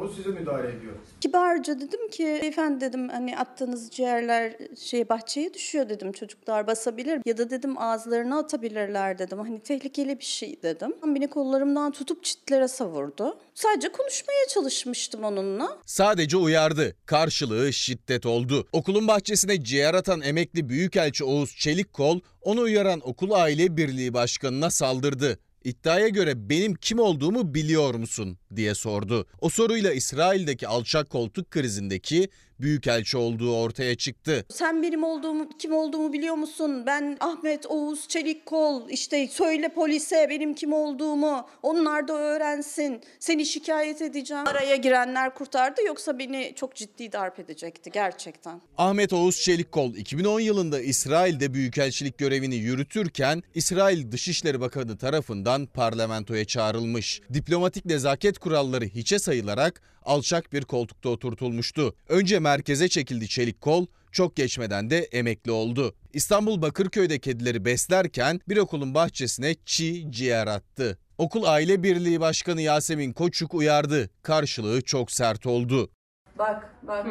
[0.00, 0.92] o size müdahale ediyor.
[1.20, 7.38] Kibarca dedim ki beyefendi dedim hani attığınız ciğerler şey bahçeye düşüyor dedim çocuklar basabilir ya
[7.38, 10.94] da dedim ağızlarına atabilirler dedim hani tehlikeli bir şey dedim.
[11.04, 13.38] Beni kollarımdan tutup çitlere savurdu.
[13.54, 15.78] Sadece konuşmaya çalışmıştım onunla.
[15.86, 16.96] Sadece uyardı.
[17.06, 18.66] Karşılığı şiddet oldu.
[18.72, 25.38] Okulun bahçesine ciğer atan emekli Büyükelçi Oğuz Çelikkol onu uyaran okul aile birliği başkanına saldırdı.
[25.64, 29.26] İddiaya göre benim kim olduğumu biliyor musun diye sordu.
[29.40, 32.28] O soruyla İsrail'deki alçak koltuk krizindeki
[32.60, 34.44] büyükelçi olduğu ortaya çıktı.
[34.50, 36.82] Sen benim olduğumu, kim olduğumu biliyor musun?
[36.86, 38.88] Ben Ahmet Oğuz Çelikkol.
[38.88, 41.48] İşte söyle polise benim kim olduğumu.
[41.62, 43.00] Onlar da öğrensin.
[43.20, 44.46] Seni şikayet edeceğim.
[44.46, 48.60] Araya girenler kurtardı yoksa beni çok ciddi darp edecekti gerçekten.
[48.78, 57.20] Ahmet Oğuz Çelikkol 2010 yılında İsrail'de büyükelçilik görevini yürütürken İsrail Dışişleri Bakanı tarafından parlamentoya çağrılmış.
[57.34, 61.94] Diplomatik nezaket kuralları hiçe sayılarak alçak bir koltukta oturtulmuştu.
[62.08, 65.94] Önce merkeze çekildi Çelikkol, çok geçmeden de emekli oldu.
[66.12, 70.98] İstanbul Bakırköy'de kedileri beslerken bir okulun bahçesine çiğ ciğer attı.
[71.18, 74.10] Okul Aile Birliği Başkanı Yasemin Koçuk uyardı.
[74.22, 75.90] Karşılığı çok sert oldu.
[76.38, 77.06] Bak bak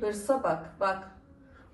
[0.00, 1.21] hırsa bak bak.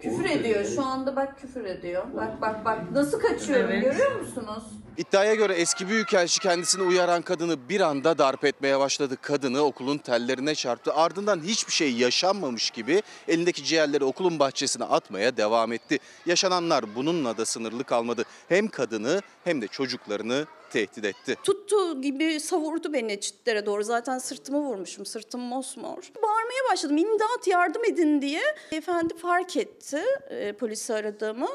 [0.00, 2.04] Küfür ediyor şu anda bak küfür ediyor.
[2.16, 3.82] Bak bak bak nasıl kaçıyorum Evet.
[3.84, 4.62] görüyor musunuz?
[4.96, 9.16] İddiaya göre eski büyükelçi kendisini uyaran kadını bir anda darp etmeye başladı.
[9.22, 10.94] Kadını okulun tellerine çarptı.
[10.94, 15.98] Ardından hiçbir şey yaşanmamış gibi elindeki ciğerleri okulun bahçesine atmaya devam etti.
[16.26, 18.24] Yaşananlar bununla da sınırlı kalmadı.
[18.48, 21.36] Hem kadını hem de çocuklarını tehdit etti.
[21.44, 23.84] Tuttuğu gibi savurdu beni çitlere doğru.
[23.84, 25.06] Zaten sırtımı vurmuşum.
[25.06, 26.12] Sırtım mosmor.
[26.22, 26.96] Bağırmaya başladım.
[26.96, 28.42] İmdat yardım edin diye.
[28.72, 31.48] Efendi fark etti e, polisi aradığımı.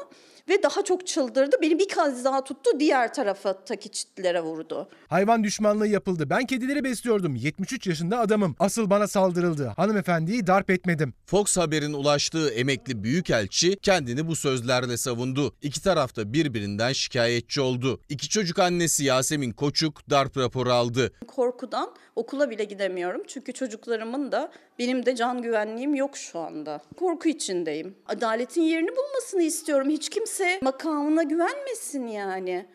[0.48, 1.56] Ve daha çok çıldırdı.
[1.62, 2.70] Beni bir kez daha tuttu.
[2.80, 4.88] Diğer taraftaki çitlere vurdu.
[5.08, 6.30] Hayvan düşmanlığı yapıldı.
[6.30, 7.36] Ben kedileri besliyordum.
[7.36, 8.56] 73 yaşında adamım.
[8.58, 9.72] Asıl bana saldırıldı.
[9.76, 11.14] Hanımefendiyi darp etmedim.
[11.26, 15.54] Fox Haber'in ulaştığı emekli büyükelçi kendini bu sözlerle savundu.
[15.62, 18.00] İki taraf da birbirinden şikayetçi oldu.
[18.08, 21.12] İki çocuk annesi Yasemin Koçuk darp raporu aldı.
[21.26, 23.22] Korkudan okula bile gidemiyorum.
[23.26, 26.80] Çünkü çocuklarımın da benim de can güvenliğim yok şu anda.
[26.96, 27.94] Korku içindeyim.
[28.06, 29.88] Adaletin yerini bulmasını istiyorum.
[29.90, 32.66] Hiç kimse makamına güvenmesin yani.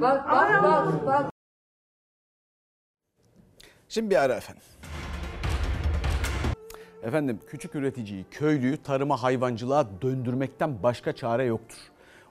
[0.00, 1.30] bak bak bak.
[3.88, 4.62] Şimdi bir ara efendim.
[7.02, 11.78] Efendim küçük üreticiyi, köylüyü tarıma hayvancılığa döndürmekten başka çare yoktur.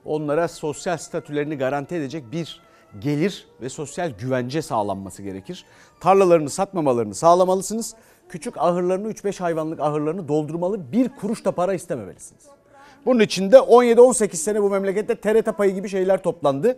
[0.05, 2.61] Onlara sosyal statülerini garanti edecek bir
[2.99, 5.65] gelir ve sosyal güvence sağlanması gerekir.
[5.99, 7.95] Tarlalarını satmamalarını sağlamalısınız.
[8.29, 12.60] Küçük ahırlarını 3-5 hayvanlık ahırlarını doldurmalı bir kuruş da para istememelisiniz.
[13.05, 16.77] Bunun için de 17-18 sene bu memlekette TRT payı gibi şeyler toplandı.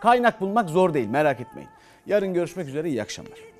[0.00, 1.70] Kaynak bulmak zor değil merak etmeyin.
[2.06, 3.55] Yarın görüşmek üzere iyi akşamlar.